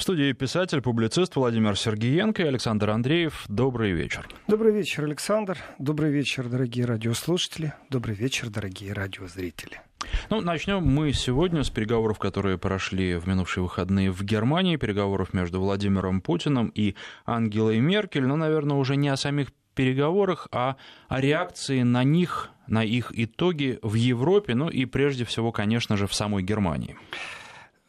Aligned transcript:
В 0.00 0.02
студии 0.02 0.32
писатель, 0.32 0.80
публицист 0.80 1.36
Владимир 1.36 1.76
Сергеенко 1.76 2.42
и 2.42 2.46
Александр 2.46 2.88
Андреев. 2.88 3.44
Добрый 3.48 3.92
вечер. 3.92 4.26
Добрый 4.48 4.72
вечер, 4.72 5.04
Александр. 5.04 5.58
Добрый 5.78 6.10
вечер, 6.10 6.48
дорогие 6.48 6.86
радиослушатели. 6.86 7.74
Добрый 7.90 8.14
вечер, 8.14 8.48
дорогие 8.48 8.94
радиозрители. 8.94 9.82
Ну, 10.30 10.40
начнем 10.40 10.82
мы 10.82 11.12
сегодня 11.12 11.62
с 11.64 11.68
переговоров, 11.68 12.18
которые 12.18 12.56
прошли 12.56 13.16
в 13.16 13.28
минувшие 13.28 13.62
выходные 13.62 14.10
в 14.10 14.24
Германии, 14.24 14.76
переговоров 14.76 15.34
между 15.34 15.60
Владимиром 15.60 16.22
Путиным 16.22 16.72
и 16.74 16.94
Ангелой 17.26 17.80
Меркель. 17.80 18.24
Ну, 18.24 18.36
наверное, 18.36 18.78
уже 18.78 18.96
не 18.96 19.10
о 19.10 19.18
самих 19.18 19.48
переговорах, 19.74 20.48
а 20.50 20.76
о 21.10 21.20
реакции 21.20 21.82
на 21.82 22.04
них, 22.04 22.48
на 22.66 22.82
их 22.82 23.12
итоги 23.12 23.78
в 23.82 23.96
Европе, 23.96 24.54
ну 24.54 24.70
и 24.70 24.86
прежде 24.86 25.26
всего, 25.26 25.52
конечно 25.52 25.98
же, 25.98 26.06
в 26.06 26.14
самой 26.14 26.42
Германии. 26.42 26.96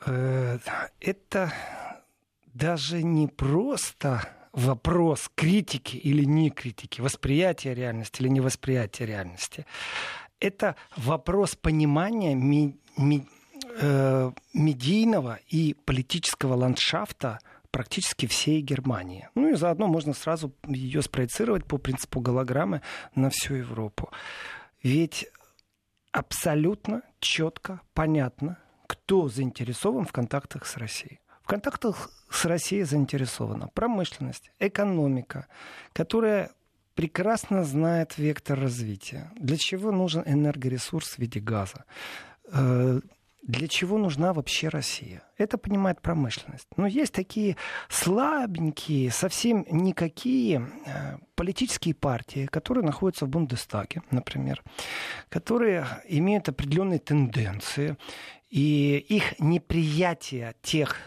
Э, 0.05 0.57
это 0.99 1.53
даже 2.53 3.03
не 3.03 3.27
просто 3.27 4.21
вопрос 4.51 5.29
критики 5.35 5.95
или 5.95 6.25
не 6.25 6.49
критики, 6.49 7.01
восприятия 7.01 7.73
реальности 7.73 8.21
или 8.21 8.29
невосприятия 8.29 9.05
реальности. 9.05 9.65
Это 10.39 10.75
вопрос 10.97 11.55
понимания 11.55 12.35
ми, 12.35 12.75
ми, 12.97 13.23
э, 13.79 14.31
медийного 14.53 15.39
и 15.47 15.75
политического 15.85 16.55
ландшафта 16.55 17.39
практически 17.71 18.25
всей 18.25 18.61
Германии. 18.61 19.29
Ну 19.35 19.49
и 19.49 19.55
заодно 19.55 19.87
можно 19.87 20.13
сразу 20.13 20.51
ее 20.67 21.01
спроецировать 21.01 21.65
по 21.65 21.77
принципу 21.77 22.19
голограммы 22.19 22.81
на 23.15 23.29
всю 23.29 23.55
Европу. 23.55 24.11
Ведь 24.83 25.27
абсолютно 26.11 27.03
четко 27.19 27.79
понятно, 27.93 28.57
кто 28.87 29.29
заинтересован 29.29 30.05
в 30.05 30.11
контактах 30.11 30.65
с 30.65 30.75
Россией 30.75 31.21
контактах 31.47 32.09
с 32.29 32.45
Россией 32.45 32.83
заинтересована 32.83 33.67
промышленность, 33.73 34.51
экономика, 34.59 35.47
которая 35.93 36.51
прекрасно 36.95 37.63
знает 37.63 38.17
вектор 38.17 38.59
развития. 38.59 39.31
Для 39.35 39.57
чего 39.57 39.91
нужен 39.91 40.23
энергоресурс 40.25 41.15
в 41.15 41.19
виде 41.19 41.39
газа? 41.39 41.85
Э, 42.51 42.99
для 43.41 43.67
чего 43.67 43.97
нужна 43.97 44.33
вообще 44.33 44.67
Россия? 44.67 45.23
Это 45.37 45.57
понимает 45.57 45.99
промышленность. 45.99 46.67
Но 46.77 46.85
есть 46.85 47.11
такие 47.11 47.57
слабенькие, 47.89 49.09
совсем 49.09 49.65
никакие 49.71 50.69
э, 50.85 51.17
политические 51.33 51.95
партии, 51.95 52.45
которые 52.45 52.85
находятся 52.85 53.25
в 53.25 53.29
Бундестаге, 53.29 54.03
например, 54.11 54.61
которые 55.29 55.87
имеют 56.07 56.49
определенные 56.49 56.99
тенденции, 56.99 57.97
и 58.51 58.97
их 59.09 59.39
неприятие 59.39 60.53
тех 60.61 60.97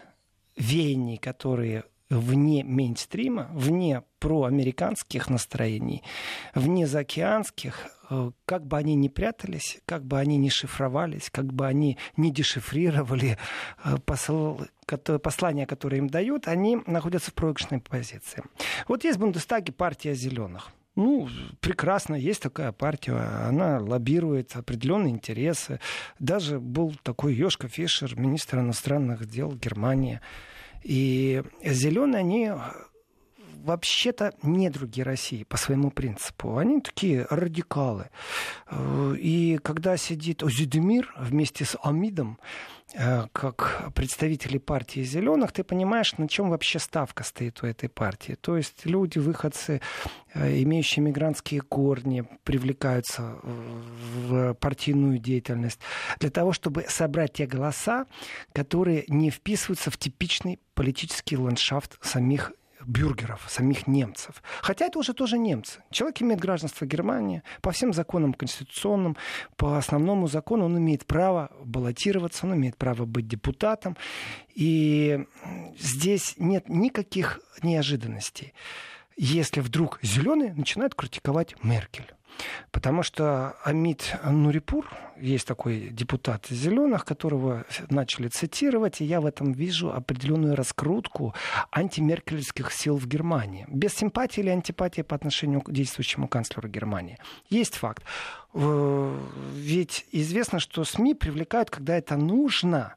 веяний, 0.56 1.16
которые 1.16 1.84
вне 2.10 2.64
мейнстрима, 2.64 3.50
вне 3.52 4.02
проамериканских 4.18 5.28
настроений, 5.28 6.02
вне 6.54 6.86
заокеанских, 6.86 7.86
э, 8.10 8.30
как 8.44 8.66
бы 8.66 8.76
они 8.76 8.94
ни 8.94 9.08
прятались, 9.08 9.80
как 9.86 10.04
бы 10.04 10.18
они 10.18 10.36
ни 10.36 10.48
шифровались, 10.48 11.30
как 11.30 11.52
бы 11.52 11.66
они 11.66 11.98
ни 12.16 12.30
дешифрировали 12.30 13.38
э, 13.84 13.96
посл... 14.04 14.60
послания, 15.22 15.66
которые 15.66 15.98
им 15.98 16.08
дают, 16.08 16.48
они 16.48 16.78
находятся 16.86 17.30
в 17.30 17.34
проигрышной 17.34 17.80
позиции. 17.80 18.42
Вот 18.88 19.04
есть 19.04 19.16
в 19.16 19.20
Бундестаге 19.20 19.72
партия 19.72 20.14
зеленых. 20.14 20.70
Ну, 20.96 21.28
прекрасно, 21.60 22.14
есть 22.14 22.42
такая 22.42 22.70
партия, 22.70 23.14
она 23.14 23.80
лоббирует 23.80 24.54
определенные 24.54 25.12
интересы. 25.12 25.80
Даже 26.20 26.60
был 26.60 26.94
такой 27.02 27.34
Йошка 27.34 27.68
Фишер, 27.68 28.16
министр 28.18 28.60
иностранных 28.60 29.26
дел 29.26 29.52
Германии. 29.52 30.20
И 30.84 31.42
зеленые, 31.64 32.20
они 32.20 32.52
вообще-то 33.64 34.32
недруги 34.42 35.00
России 35.00 35.44
по 35.44 35.56
своему 35.56 35.90
принципу. 35.90 36.58
Они 36.58 36.80
такие 36.80 37.26
радикалы. 37.30 38.10
И 39.18 39.58
когда 39.62 39.96
сидит 39.96 40.42
Озидемир 40.42 41.14
вместе 41.18 41.64
с 41.64 41.76
Амидом, 41.82 42.38
Э, 42.96 43.26
как 43.32 43.90
представители 43.94 44.58
партии 44.58 45.00
зеленых, 45.00 45.52
ты 45.52 45.64
понимаешь, 45.64 46.16
на 46.18 46.28
чем 46.28 46.50
вообще 46.50 46.78
ставка 46.78 47.24
стоит 47.24 47.62
у 47.62 47.66
этой 47.66 47.88
партии. 47.88 48.36
То 48.40 48.56
есть 48.56 48.84
люди, 48.84 49.18
выходцы, 49.18 49.80
э, 50.34 50.62
имеющие 50.62 51.02
мигрантские 51.02 51.62
корни, 51.62 52.24
привлекаются 52.44 53.38
в 53.42 54.54
партийную 54.54 55.18
деятельность 55.18 55.80
для 56.20 56.30
того, 56.30 56.52
чтобы 56.52 56.84
собрать 56.88 57.32
те 57.32 57.46
голоса, 57.46 58.06
которые 58.52 59.04
не 59.08 59.30
вписываются 59.30 59.90
в 59.90 59.96
типичный 59.96 60.60
политический 60.74 61.36
ландшафт 61.36 61.98
самих 62.00 62.52
бюргеров, 62.86 63.44
самих 63.48 63.86
немцев. 63.86 64.42
Хотя 64.62 64.86
это 64.86 64.98
уже 64.98 65.14
тоже 65.14 65.38
немцы. 65.38 65.82
Человек 65.90 66.22
имеет 66.22 66.40
гражданство 66.40 66.86
Германии. 66.86 67.42
По 67.60 67.70
всем 67.72 67.92
законам 67.92 68.34
конституционным, 68.34 69.16
по 69.56 69.76
основному 69.76 70.26
закону 70.26 70.66
он 70.66 70.78
имеет 70.78 71.06
право 71.06 71.50
баллотироваться, 71.64 72.46
он 72.46 72.54
имеет 72.54 72.76
право 72.76 73.04
быть 73.04 73.26
депутатом. 73.28 73.96
И 74.54 75.26
здесь 75.78 76.34
нет 76.38 76.68
никаких 76.68 77.40
неожиданностей, 77.62 78.54
если 79.16 79.60
вдруг 79.60 79.98
зеленые 80.02 80.54
начинают 80.54 80.94
критиковать 80.94 81.54
Меркель. 81.62 82.12
Потому 82.70 83.02
что 83.02 83.56
Амид 83.64 84.16
Нурипур, 84.24 84.90
есть 85.16 85.46
такой 85.46 85.88
депутат 85.90 86.46
«Зеленых», 86.48 87.04
которого 87.04 87.64
начали 87.88 88.28
цитировать, 88.28 89.00
и 89.00 89.04
я 89.04 89.20
в 89.20 89.26
этом 89.26 89.52
вижу 89.52 89.92
определенную 89.92 90.56
раскрутку 90.56 91.34
антимеркельских 91.70 92.72
сил 92.72 92.96
в 92.96 93.06
Германии. 93.06 93.66
Без 93.68 93.94
симпатии 93.94 94.40
или 94.40 94.50
антипатии 94.50 95.02
по 95.02 95.14
отношению 95.14 95.60
к 95.60 95.70
действующему 95.70 96.26
канцлеру 96.26 96.68
Германии. 96.68 97.18
Есть 97.48 97.76
факт. 97.76 98.02
Ведь 98.52 100.06
известно, 100.12 100.58
что 100.58 100.84
СМИ 100.84 101.14
привлекают, 101.14 101.70
когда 101.70 101.96
это 101.96 102.16
нужно, 102.16 102.94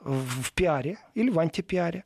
в 0.00 0.52
пиаре 0.52 0.98
или 1.14 1.30
в 1.30 1.38
антипиаре. 1.40 2.04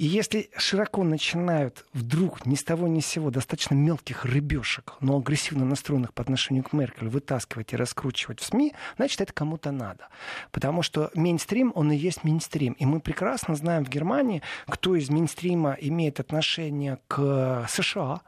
И 0.00 0.06
если 0.06 0.48
широко 0.56 1.04
начинают 1.04 1.84
вдруг 1.92 2.46
ни 2.46 2.54
с 2.54 2.64
того 2.64 2.88
ни 2.88 3.00
с 3.00 3.06
сего 3.06 3.30
достаточно 3.30 3.74
мелких 3.74 4.24
рыбешек, 4.24 4.94
но 5.00 5.18
агрессивно 5.18 5.66
настроенных 5.66 6.14
по 6.14 6.22
отношению 6.22 6.64
к 6.64 6.72
Меркель, 6.72 7.08
вытаскивать 7.08 7.74
и 7.74 7.76
раскручивать 7.76 8.40
в 8.40 8.46
СМИ, 8.46 8.72
значит, 8.96 9.20
это 9.20 9.34
кому-то 9.34 9.72
надо. 9.72 10.08
Потому 10.52 10.80
что 10.80 11.10
мейнстрим, 11.14 11.70
он 11.74 11.92
и 11.92 11.96
есть 11.98 12.24
мейнстрим. 12.24 12.72
И 12.72 12.86
мы 12.86 13.00
прекрасно 13.00 13.54
знаем 13.54 13.84
в 13.84 13.90
Германии, 13.90 14.40
кто 14.66 14.96
из 14.96 15.10
мейнстрима 15.10 15.76
имеет 15.78 16.18
отношение 16.18 16.98
к 17.06 17.66
США, 17.68 18.22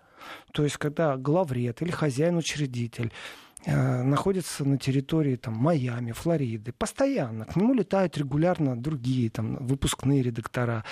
то 0.52 0.64
есть 0.64 0.76
когда 0.76 1.16
главред 1.16 1.80
или 1.80 1.90
хозяин-учредитель 1.90 3.10
э, 3.64 4.02
находится 4.02 4.66
на 4.66 4.76
территории 4.76 5.36
там, 5.36 5.54
Майами, 5.54 6.12
Флориды, 6.12 6.72
постоянно. 6.72 7.46
К 7.46 7.56
нему 7.56 7.72
летают 7.72 8.18
регулярно 8.18 8.76
другие 8.76 9.30
там, 9.30 9.56
выпускные 9.66 10.22
редактора. 10.22 10.84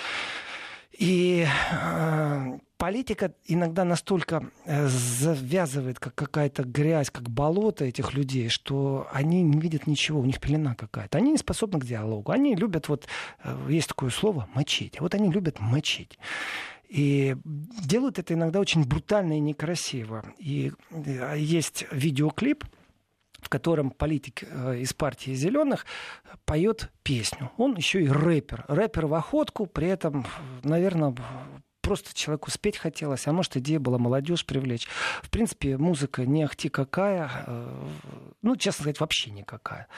И 1.00 1.47
э, 1.47 2.59
политика 2.77 3.33
иногда 3.47 3.84
настолько 3.84 4.50
э, 4.66 4.87
завязывает, 4.87 5.99
как 5.99 6.15
какая-то 6.15 6.62
грязь, 6.62 7.11
как 7.11 7.31
болото 7.31 7.87
этих 7.87 8.12
людей, 8.12 8.50
что 8.50 9.09
они 9.10 9.43
не 9.43 9.59
видят 9.59 9.87
ничего, 9.87 10.21
у 10.21 10.27
них 10.27 10.39
пелена 10.41 10.75
какая-то. 10.75 11.16
Они 11.16 11.33
не 11.33 11.39
способны 11.39 11.81
к 11.81 11.87
диалогу. 11.87 12.33
Они 12.33 12.55
любят, 12.55 12.89
вот 12.89 13.09
э, 13.43 13.66
есть 13.71 13.89
такое 13.89 14.10
слово, 14.10 14.47
мочить. 14.53 15.00
Вот 15.00 15.15
они 15.15 15.33
любят 15.33 15.59
мочить. 15.59 16.19
И 16.91 17.34
делают 17.83 18.19
это 18.19 18.34
иногда 18.34 18.60
очень 18.60 18.84
брутально 18.84 19.39
и 19.39 19.41
некрасиво. 19.41 20.22
И 20.37 20.71
э, 20.91 21.34
есть 21.39 21.87
видеоклип, 21.93 22.66
в 23.41 23.49
котором 23.49 23.91
политик 23.91 24.43
э, 24.43 24.78
из 24.78 24.93
партии 24.93 25.33
зеленых 25.33 25.87
поет 26.45 26.91
песню. 27.03 27.51
Он 27.56 27.77
еще 27.77 28.03
и 28.03 28.09
рэпер. 28.09 28.65
Рэпер 28.69 29.06
в 29.06 29.15
охотку, 29.15 29.67
при 29.67 29.89
этом, 29.89 30.27
наверное, 30.62 31.15
просто 31.81 32.15
человеку 32.15 32.51
спеть 32.51 32.77
хотелось, 32.77 33.27
а 33.27 33.33
может, 33.33 33.57
идея 33.57 33.81
была 33.81 33.98
молодежь 33.98 34.47
привлечь. 34.47 34.87
В 35.22 35.31
принципе, 35.31 35.77
музыка 35.77 36.25
не 36.25 36.45
ахти 36.45 36.69
какая, 36.69 37.31
э, 37.47 37.89
ну, 38.42 38.57
честно 38.57 38.83
сказать, 38.83 39.01
вообще 39.01 39.31
никакая. 39.31 39.89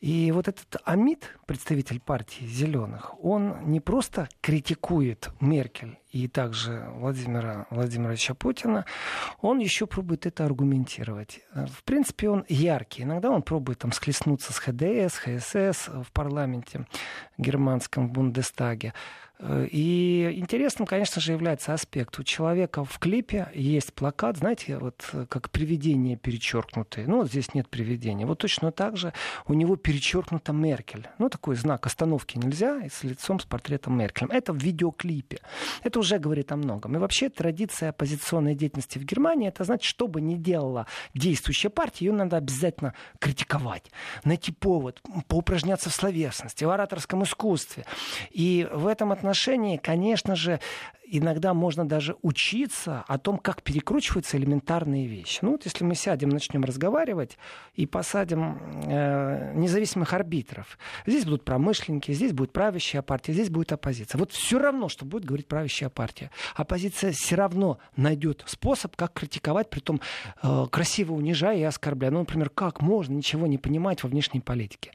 И 0.00 0.30
вот 0.32 0.48
этот 0.48 0.76
Амид, 0.84 1.36
представитель 1.46 2.00
партии 2.00 2.44
зеленых, 2.44 3.14
он 3.22 3.70
не 3.70 3.80
просто 3.80 4.28
критикует 4.40 5.30
Меркель 5.40 5.98
и 6.10 6.28
также 6.28 6.88
Владимира 6.94 7.66
Владимировича 7.70 8.34
Путина, 8.34 8.86
он 9.40 9.58
еще 9.58 9.86
пробует 9.86 10.26
это 10.26 10.44
аргументировать. 10.44 11.40
В 11.52 11.84
принципе, 11.84 12.30
он 12.30 12.44
яркий. 12.48 13.02
Иногда 13.02 13.30
он 13.30 13.42
пробует 13.42 13.78
там 13.78 13.92
схлестнуться 13.92 14.52
с 14.52 14.58
ХДС, 14.58 15.18
ХСС 15.18 15.88
в 15.88 16.12
парламенте 16.12 16.86
германском 17.36 18.10
Бундестаге. 18.10 18.94
И 19.40 20.32
интересным, 20.34 20.86
конечно 20.86 21.20
же, 21.20 21.30
является 21.30 21.72
аспект. 21.72 22.18
У 22.18 22.24
человека 22.24 22.84
в 22.84 22.98
клипе 22.98 23.48
есть 23.54 23.94
плакат, 23.94 24.38
знаете, 24.38 24.78
вот 24.78 25.08
как 25.28 25.50
привидение 25.50 26.16
перечеркнутое. 26.16 27.06
Ну, 27.06 27.18
вот 27.18 27.28
здесь 27.28 27.54
нет 27.54 27.68
привидения. 27.68 28.26
Вот 28.26 28.38
точно 28.38 28.72
так 28.72 28.96
же 28.96 29.12
у 29.46 29.54
него 29.54 29.76
перечеркнута 29.76 30.52
Меркель. 30.52 31.06
Ну, 31.18 31.28
такой 31.28 31.54
знак 31.54 31.86
остановки 31.86 32.36
нельзя, 32.36 32.80
и 32.80 32.88
с 32.88 33.04
лицом, 33.04 33.38
с 33.38 33.44
портретом 33.44 33.96
Меркель. 33.96 34.26
Это 34.30 34.52
в 34.52 34.56
видеоклипе. 34.56 35.38
Это 35.84 36.00
уже 36.00 36.18
говорит 36.18 36.50
о 36.50 36.56
многом. 36.56 36.96
И 36.96 36.98
вообще 36.98 37.28
традиция 37.28 37.90
оппозиционной 37.90 38.56
деятельности 38.56 38.98
в 38.98 39.04
Германии, 39.04 39.46
это 39.46 39.62
значит, 39.62 39.84
что 39.84 40.08
бы 40.08 40.20
ни 40.20 40.34
делала 40.34 40.86
действующая 41.14 41.70
партия, 41.70 42.06
ее 42.06 42.12
надо 42.12 42.38
обязательно 42.38 42.92
критиковать, 43.20 43.92
найти 44.24 44.50
повод, 44.50 45.00
поупражняться 45.28 45.90
в 45.90 45.94
словесности, 45.94 46.64
в 46.64 46.70
ораторском 46.70 47.22
искусстве. 47.22 47.84
И 48.30 48.68
в 48.72 48.88
этом 48.88 49.12
отношении, 49.12 49.27
конечно 49.78 50.36
же, 50.36 50.60
иногда 51.10 51.54
можно 51.54 51.88
даже 51.88 52.16
учиться 52.22 53.04
о 53.06 53.18
том, 53.18 53.38
как 53.38 53.62
перекручиваются 53.62 54.36
элементарные 54.36 55.06
вещи. 55.06 55.38
Ну 55.42 55.52
вот 55.52 55.64
если 55.64 55.84
мы 55.84 55.94
сядем, 55.94 56.28
начнем 56.28 56.64
разговаривать 56.64 57.38
и 57.74 57.86
посадим 57.86 58.58
э, 58.86 59.52
независимых 59.54 60.12
арбитров, 60.12 60.78
здесь 61.06 61.24
будут 61.24 61.44
промышленники, 61.44 62.12
здесь 62.12 62.32
будет 62.32 62.52
правящая 62.52 63.02
партия, 63.02 63.32
здесь 63.32 63.50
будет 63.50 63.72
оппозиция. 63.72 64.18
Вот 64.18 64.32
все 64.32 64.58
равно, 64.58 64.88
что 64.88 65.04
будет 65.04 65.24
говорить 65.24 65.46
правящая 65.46 65.88
партия. 65.88 66.30
Оппозиция 66.54 67.12
все 67.12 67.36
равно 67.36 67.78
найдет 67.96 68.44
способ, 68.46 68.94
как 68.96 69.12
критиковать, 69.14 69.70
при 69.70 69.80
том 69.80 70.00
э, 70.42 70.66
красиво 70.70 71.14
унижая 71.14 71.58
и 71.58 71.62
оскорбляя. 71.62 72.10
Ну, 72.10 72.20
например, 72.20 72.50
как 72.50 72.80
можно 72.80 73.14
ничего 73.14 73.46
не 73.46 73.58
понимать 73.58 74.02
во 74.02 74.08
внешней 74.08 74.40
политике? 74.40 74.92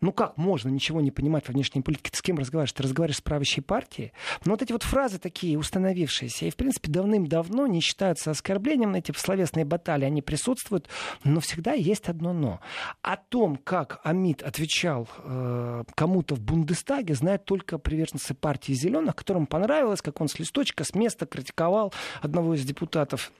Ну 0.00 0.12
как 0.12 0.36
можно 0.36 0.68
ничего 0.68 1.00
не 1.00 1.10
понимать 1.10 1.48
во 1.48 1.52
внешней 1.52 1.80
политике? 1.80 2.10
Ты 2.10 2.18
с 2.18 2.22
кем 2.22 2.36
разговариваешь? 2.38 2.72
Ты 2.72 2.82
разговариваешь 2.82 3.16
с 3.16 3.22
правящей 3.22 3.62
партией? 3.62 4.12
Но 4.44 4.52
вот 4.52 4.62
эти 4.62 4.72
вот 4.72 4.82
фразы 4.82 5.18
такие 5.18 5.58
установившиеся, 5.58 6.46
и 6.46 6.50
в 6.50 6.56
принципе 6.56 6.90
давным-давно 6.90 7.66
не 7.66 7.80
считаются 7.80 8.30
оскорблением, 8.30 8.94
эти 8.94 9.12
словесные 9.16 9.64
баталии, 9.64 10.04
они 10.04 10.20
присутствуют, 10.20 10.88
но 11.24 11.40
всегда 11.40 11.72
есть 11.72 12.08
одно 12.08 12.32
«но». 12.32 12.60
О 13.00 13.16
том, 13.16 13.56
как 13.56 14.00
Амид 14.04 14.42
отвечал 14.42 15.08
э, 15.18 15.84
кому-то 15.94 16.34
в 16.34 16.40
Бундестаге, 16.40 17.14
знают 17.14 17.44
только 17.44 17.78
приверженцы 17.78 18.34
партии 18.34 18.72
«Зеленых», 18.72 19.16
которым 19.16 19.46
понравилось, 19.46 20.02
как 20.02 20.20
он 20.20 20.28
с 20.28 20.38
листочка, 20.38 20.84
с 20.84 20.94
места 20.94 21.24
критиковал 21.24 21.92
одного 22.20 22.54
из 22.54 22.64
депутатов 22.64 23.32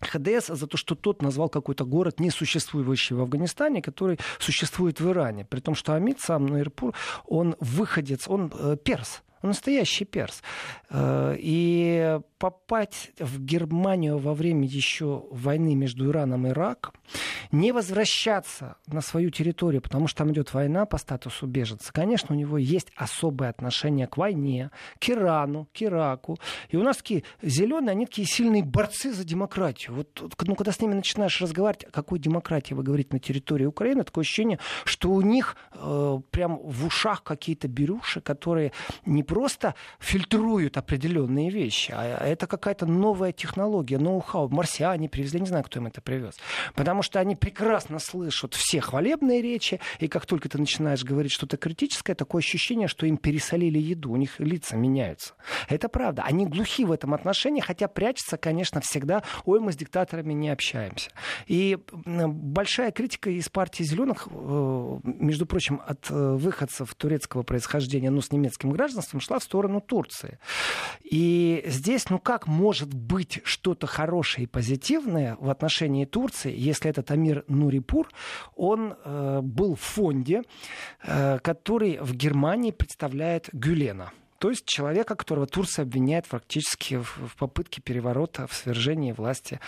ХДС 0.00 0.48
за 0.48 0.66
то, 0.66 0.76
что 0.76 0.94
тот 0.94 1.22
назвал 1.22 1.48
какой-то 1.48 1.84
город, 1.84 2.20
несуществующий 2.20 3.14
в 3.14 3.20
Афганистане, 3.20 3.82
который 3.82 4.18
существует 4.38 5.00
в 5.00 5.08
Иране. 5.08 5.44
При 5.44 5.60
том, 5.60 5.74
что 5.74 5.94
Амид 5.94 6.20
сам, 6.20 6.46
Нуирпур, 6.46 6.94
он 7.26 7.56
выходец, 7.60 8.28
он 8.28 8.52
э, 8.58 8.76
перс. 8.82 9.22
Он 9.42 9.50
настоящий 9.50 10.04
перс. 10.04 10.42
Э, 10.90 11.34
и 11.38 12.20
попасть 12.38 13.12
в 13.18 13.38
Германию 13.40 14.18
во 14.18 14.34
время 14.34 14.66
еще 14.66 15.24
войны 15.30 15.74
между 15.74 16.10
Ираном 16.10 16.46
и 16.46 16.50
Ираком, 16.50 16.94
не 17.52 17.72
возвращаться 17.72 18.76
на 18.86 19.00
свою 19.00 19.30
территорию, 19.30 19.82
потому 19.82 20.06
что 20.06 20.18
там 20.18 20.32
идет 20.32 20.54
война 20.54 20.86
по 20.86 20.98
статусу 20.98 21.46
беженца, 21.46 21.92
конечно, 21.92 22.34
у 22.34 22.38
него 22.38 22.56
есть 22.58 22.92
особое 22.96 23.50
отношение 23.50 24.06
к 24.06 24.16
войне, 24.16 24.70
к 24.98 25.10
Ирану, 25.10 25.68
к 25.74 25.82
Ираку. 25.82 26.38
И 26.70 26.76
у 26.76 26.82
нас 26.82 26.98
такие 26.98 27.24
зеленые, 27.42 27.92
они 27.92 28.06
такие 28.06 28.26
сильные 28.26 28.62
борцы 28.62 29.12
за 29.12 29.24
демократию. 29.24 29.94
Вот, 29.94 30.36
ну, 30.46 30.54
когда 30.54 30.72
с 30.72 30.80
ними 30.80 30.94
начинаешь 30.94 31.40
разговаривать, 31.40 31.84
о 31.84 31.90
какой 31.90 32.18
демократии 32.18 32.74
вы 32.74 32.82
говорите 32.82 33.10
на 33.12 33.18
территории 33.18 33.66
Украины, 33.66 34.04
такое 34.04 34.22
ощущение, 34.22 34.58
что 34.84 35.10
у 35.10 35.20
них 35.20 35.56
э, 35.74 36.20
прям 36.30 36.58
в 36.58 36.86
ушах 36.86 37.22
какие-то 37.22 37.68
беруши, 37.68 38.20
которые 38.20 38.72
не 39.04 39.22
просто 39.30 39.76
фильтруют 40.00 40.76
определенные 40.76 41.50
вещи, 41.50 41.94
а 41.96 42.26
это 42.26 42.48
какая-то 42.48 42.84
новая 42.84 43.30
технология, 43.30 43.96
ноу-хау. 43.96 44.48
Марсиане 44.48 45.08
привезли, 45.08 45.38
не 45.38 45.46
знаю, 45.46 45.62
кто 45.62 45.78
им 45.78 45.86
это 45.86 46.00
привез. 46.00 46.34
Потому 46.74 47.02
что 47.02 47.20
они 47.20 47.36
прекрасно 47.36 48.00
слышат 48.00 48.54
все 48.54 48.80
хвалебные 48.80 49.40
речи, 49.40 49.78
и 50.00 50.08
как 50.08 50.26
только 50.26 50.48
ты 50.48 50.58
начинаешь 50.58 51.04
говорить 51.04 51.30
что-то 51.30 51.58
критическое, 51.58 52.16
такое 52.16 52.40
ощущение, 52.40 52.88
что 52.88 53.06
им 53.06 53.18
пересолили 53.18 53.78
еду, 53.78 54.10
у 54.10 54.16
них 54.16 54.40
лица 54.40 54.74
меняются. 54.74 55.34
Это 55.68 55.88
правда. 55.88 56.24
Они 56.24 56.44
глухи 56.44 56.84
в 56.84 56.90
этом 56.90 57.14
отношении, 57.14 57.60
хотя 57.60 57.86
прячется, 57.86 58.36
конечно, 58.36 58.80
всегда, 58.80 59.22
ой, 59.44 59.60
мы 59.60 59.70
с 59.70 59.76
диктаторами 59.76 60.32
не 60.32 60.50
общаемся. 60.50 61.10
И 61.46 61.78
большая 61.94 62.90
критика 62.90 63.30
из 63.30 63.48
партии 63.48 63.84
зеленых, 63.84 64.26
э, 64.28 64.98
между 65.04 65.46
прочим, 65.46 65.80
от 65.86 66.10
э, 66.10 66.14
выходцев 66.14 66.92
турецкого 66.96 67.44
происхождения, 67.44 68.10
но 68.10 68.20
с 68.20 68.32
немецким 68.32 68.70
гражданством, 68.70 69.19
шла 69.20 69.38
в 69.38 69.42
сторону 69.42 69.80
Турции. 69.80 70.38
И 71.02 71.62
здесь, 71.66 72.10
ну 72.10 72.18
как 72.18 72.46
может 72.46 72.94
быть 72.94 73.40
что-то 73.44 73.86
хорошее 73.86 74.44
и 74.44 74.46
позитивное 74.46 75.36
в 75.40 75.50
отношении 75.50 76.04
Турции, 76.04 76.54
если 76.56 76.90
этот 76.90 77.10
Амир 77.10 77.44
Нурипур, 77.48 78.08
он 78.56 78.94
э, 79.04 79.40
был 79.42 79.74
в 79.74 79.80
фонде, 79.80 80.42
э, 81.02 81.38
который 81.42 81.98
в 81.98 82.14
Германии 82.14 82.70
представляет 82.70 83.48
Гюлена? 83.52 84.12
То 84.40 84.48
есть 84.48 84.64
человека, 84.64 85.16
которого 85.16 85.46
Турция 85.46 85.82
обвиняет 85.82 86.24
фактически 86.24 86.94
в, 86.94 87.36
попытке 87.36 87.82
переворота, 87.82 88.46
в 88.46 88.54
свержении 88.54 89.12
власти, 89.12 89.60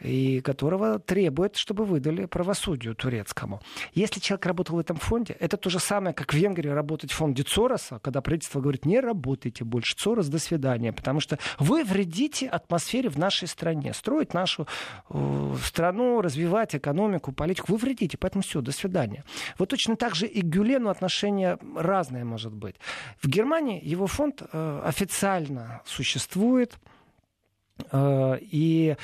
и 0.00 0.40
которого 0.40 0.98
требует, 0.98 1.54
чтобы 1.56 1.84
выдали 1.84 2.24
правосудию 2.24 2.96
турецкому. 2.96 3.60
Если 3.94 4.18
человек 4.18 4.44
работал 4.46 4.76
в 4.76 4.78
этом 4.80 4.96
фонде, 4.96 5.36
это 5.38 5.56
то 5.56 5.70
же 5.70 5.78
самое, 5.78 6.12
как 6.12 6.34
в 6.34 6.36
Венгрии 6.36 6.70
работать 6.70 7.12
в 7.12 7.14
фонде 7.14 7.44
Цороса, 7.44 8.00
когда 8.02 8.20
правительство 8.20 8.60
говорит, 8.60 8.84
не 8.84 8.98
работайте 8.98 9.62
больше, 9.62 9.94
Цорос, 9.94 10.26
до 10.26 10.40
свидания, 10.40 10.92
потому 10.92 11.20
что 11.20 11.38
вы 11.60 11.84
вредите 11.84 12.48
атмосфере 12.48 13.08
в 13.08 13.18
нашей 13.18 13.46
стране, 13.46 13.94
строить 13.94 14.34
нашу 14.34 14.66
э, 15.08 15.54
страну, 15.62 16.20
развивать 16.20 16.74
экономику, 16.74 17.30
политику, 17.30 17.70
вы 17.70 17.78
вредите, 17.78 18.18
поэтому 18.18 18.42
все, 18.42 18.60
до 18.60 18.72
свидания. 18.72 19.22
Вот 19.56 19.68
точно 19.68 19.94
так 19.94 20.16
же 20.16 20.26
и 20.26 20.40
к 20.42 20.46
Гюлену 20.46 20.90
отношение 20.90 21.58
разное 21.76 22.24
может 22.24 22.52
быть. 22.52 22.74
В 23.22 23.28
Германии 23.28 23.80
его 23.80 24.08
фонд 24.16 24.42
э, 24.50 24.82
официально 24.84 25.82
существует. 25.84 26.78
Э, 27.92 28.38
и 28.40 28.96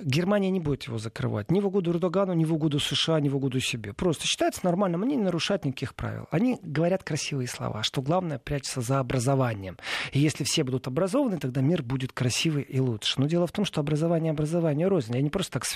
Германия 0.00 0.50
не 0.50 0.60
будет 0.60 0.84
его 0.84 0.98
закрывать 0.98 1.50
ни 1.50 1.60
в 1.60 1.66
угоду 1.66 1.92
Эрдогану, 1.92 2.32
ни 2.34 2.44
в 2.44 2.54
угоду 2.54 2.78
США, 2.78 3.20
ни 3.20 3.28
в 3.28 3.36
угоду 3.36 3.60
себе. 3.60 3.92
Просто 3.92 4.26
считается 4.26 4.60
нормальным, 4.64 5.02
они 5.02 5.16
не 5.16 5.22
нарушают 5.22 5.64
никаких 5.64 5.94
правил. 5.94 6.26
Они 6.30 6.58
говорят 6.62 7.02
красивые 7.04 7.48
слова, 7.48 7.82
что 7.82 8.02
главное 8.02 8.38
прячется 8.38 8.80
за 8.80 8.98
образованием. 8.98 9.76
И 10.12 10.18
если 10.18 10.44
все 10.44 10.64
будут 10.64 10.86
образованы, 10.86 11.38
тогда 11.38 11.60
мир 11.60 11.82
будет 11.82 12.12
красивый 12.12 12.62
и 12.62 12.80
лучше. 12.80 13.20
Но 13.20 13.26
дело 13.26 13.46
в 13.46 13.52
том, 13.52 13.64
что 13.64 13.80
образование 13.80 14.32
образование 14.32 14.88
рознь. 14.88 15.14
Я 15.14 15.22
не 15.22 15.30
просто 15.30 15.60
так 15.60 15.66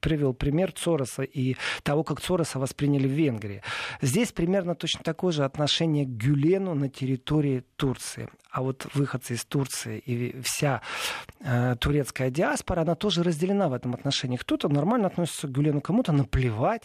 привел 0.00 0.34
пример 0.34 0.72
Цороса 0.72 1.22
и 1.22 1.56
того, 1.82 2.04
как 2.04 2.20
Цороса 2.20 2.58
восприняли 2.58 3.08
в 3.08 3.12
Венгрии. 3.12 3.62
Здесь 4.00 4.32
примерно 4.32 4.74
точно 4.74 5.02
такое 5.02 5.32
же 5.32 5.44
отношение 5.44 6.04
к 6.04 6.08
Гюлену 6.08 6.74
на 6.74 6.88
территории 6.88 7.64
Турции. 7.76 8.28
А 8.54 8.62
вот 8.62 8.86
выходцы 8.94 9.34
из 9.34 9.44
Турции 9.44 9.98
и 9.98 10.40
вся 10.42 10.80
э, 11.40 11.74
турецкая 11.80 12.30
диаспора, 12.30 12.82
она 12.82 12.94
тоже 12.94 13.24
разделена 13.24 13.68
в 13.68 13.72
этом 13.72 13.94
отношении. 13.94 14.36
Кто-то 14.36 14.68
нормально 14.68 15.08
относится 15.08 15.48
к 15.48 15.50
Гюлену, 15.50 15.80
кому-то 15.80 16.12
наплевать, 16.12 16.82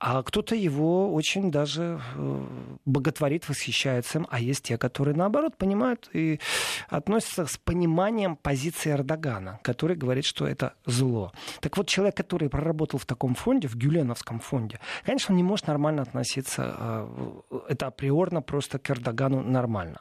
а 0.00 0.24
кто-то 0.24 0.56
его 0.56 1.14
очень 1.14 1.52
даже 1.52 2.00
э, 2.16 2.46
боготворит, 2.84 3.48
восхищается 3.48 4.18
им. 4.18 4.26
А 4.30 4.40
есть 4.40 4.64
те, 4.64 4.76
которые 4.78 5.14
наоборот 5.14 5.56
понимают 5.56 6.10
и 6.12 6.40
относятся 6.88 7.46
с 7.46 7.56
пониманием 7.56 8.34
позиции 8.34 8.90
Эрдогана, 8.90 9.60
который 9.62 9.94
говорит, 9.94 10.24
что 10.24 10.48
это 10.48 10.74
зло. 10.86 11.30
Так 11.60 11.76
вот, 11.76 11.86
человек, 11.86 12.16
который 12.16 12.48
проработал 12.48 12.98
в 12.98 13.06
таком 13.06 13.36
фонде, 13.36 13.68
в 13.68 13.76
Гюленовском 13.76 14.40
фонде, 14.40 14.80
конечно, 15.06 15.34
не 15.34 15.44
может 15.44 15.68
нормально 15.68 16.02
относиться, 16.02 16.74
э, 16.76 17.40
это 17.68 17.86
априорно 17.86 18.42
просто 18.42 18.80
к 18.80 18.90
Эрдогану 18.90 19.40
нормально. 19.40 20.00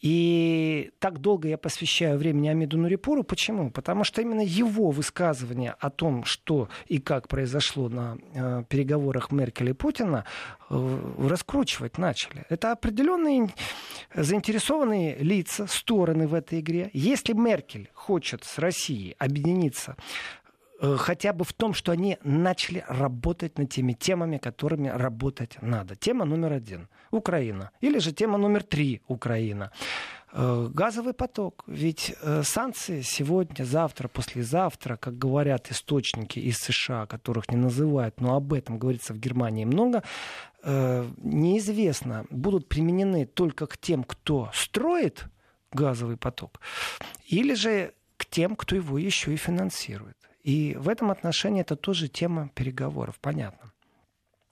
И 0.00 0.43
так 0.98 1.18
долго 1.18 1.48
я 1.48 1.58
посвящаю 1.58 2.18
времени 2.18 2.48
Амиду 2.48 2.78
Нурипуру. 2.78 3.24
Почему? 3.24 3.70
Потому 3.70 4.04
что 4.04 4.22
именно 4.22 4.40
его 4.40 4.90
высказывание 4.90 5.74
о 5.78 5.90
том, 5.90 6.24
что 6.24 6.68
и 6.86 6.98
как 6.98 7.28
произошло 7.28 7.88
на 7.88 8.18
э, 8.34 8.64
переговорах 8.68 9.32
Меркель 9.32 9.70
и 9.70 9.72
Путина, 9.72 10.24
э, 10.70 10.98
раскручивать 11.18 11.98
начали. 11.98 12.44
Это 12.48 12.72
определенные 12.72 13.50
заинтересованные 14.14 15.16
лица, 15.18 15.66
стороны 15.66 16.26
в 16.26 16.34
этой 16.34 16.60
игре. 16.60 16.90
Если 16.92 17.32
Меркель 17.32 17.90
хочет 17.92 18.44
с 18.44 18.58
Россией 18.58 19.16
объединиться 19.18 19.96
э, 20.80 20.96
хотя 20.98 21.32
бы 21.32 21.44
в 21.44 21.52
том, 21.52 21.74
что 21.74 21.92
они 21.92 22.18
начали 22.24 22.84
работать 22.88 23.58
над 23.58 23.70
теми 23.70 23.92
темами, 23.92 24.38
которыми 24.38 24.88
работать 24.88 25.56
надо. 25.62 25.96
Тема 25.96 26.24
номер 26.24 26.52
один– 26.52 26.88
Украина. 27.10 27.70
Или 27.80 27.98
же 27.98 28.12
тема 28.12 28.38
номер 28.38 28.62
три– 28.62 29.02
Украина. 29.08 29.70
Э, 30.36 30.68
газовый 30.68 31.14
поток. 31.14 31.62
Ведь 31.68 32.16
э, 32.20 32.42
санкции 32.42 33.02
сегодня, 33.02 33.64
завтра, 33.64 34.08
послезавтра, 34.08 34.96
как 34.96 35.16
говорят 35.16 35.70
источники 35.70 36.40
из 36.40 36.58
США, 36.58 37.06
которых 37.06 37.52
не 37.52 37.56
называют, 37.56 38.20
но 38.20 38.34
об 38.34 38.52
этом 38.52 38.80
говорится 38.80 39.14
в 39.14 39.20
Германии 39.20 39.64
много, 39.64 40.02
э, 40.64 41.08
неизвестно, 41.18 42.26
будут 42.30 42.68
применены 42.68 43.26
только 43.26 43.68
к 43.68 43.78
тем, 43.78 44.02
кто 44.02 44.50
строит 44.52 45.26
газовый 45.70 46.16
поток, 46.16 46.60
или 47.26 47.54
же 47.54 47.92
к 48.16 48.26
тем, 48.26 48.56
кто 48.56 48.74
его 48.74 48.98
еще 48.98 49.32
и 49.32 49.36
финансирует. 49.36 50.16
И 50.42 50.76
в 50.76 50.88
этом 50.88 51.12
отношении 51.12 51.60
это 51.60 51.76
тоже 51.76 52.08
тема 52.08 52.50
переговоров, 52.56 53.20
понятно. 53.20 53.70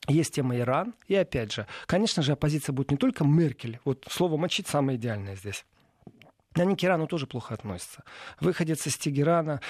Есть 0.06 0.34
тема 0.34 0.56
Иран, 0.56 0.94
и 1.08 1.16
опять 1.16 1.52
же, 1.52 1.66
конечно 1.86 2.22
же, 2.22 2.32
оппозиция 2.32 2.72
будет 2.72 2.92
не 2.92 2.96
только 2.96 3.24
Меркель, 3.24 3.80
вот 3.84 4.06
слово 4.08 4.36
«мочить» 4.36 4.68
самое 4.68 4.96
идеальное 4.96 5.34
здесь. 5.34 5.64
Они 6.54 6.76
к 6.76 6.84
Ирану 6.84 7.06
тоже 7.06 7.26
плохо 7.26 7.54
относятся. 7.54 8.04
Выходец 8.40 8.86
из 8.86 8.96
Тегерана, 8.96 9.60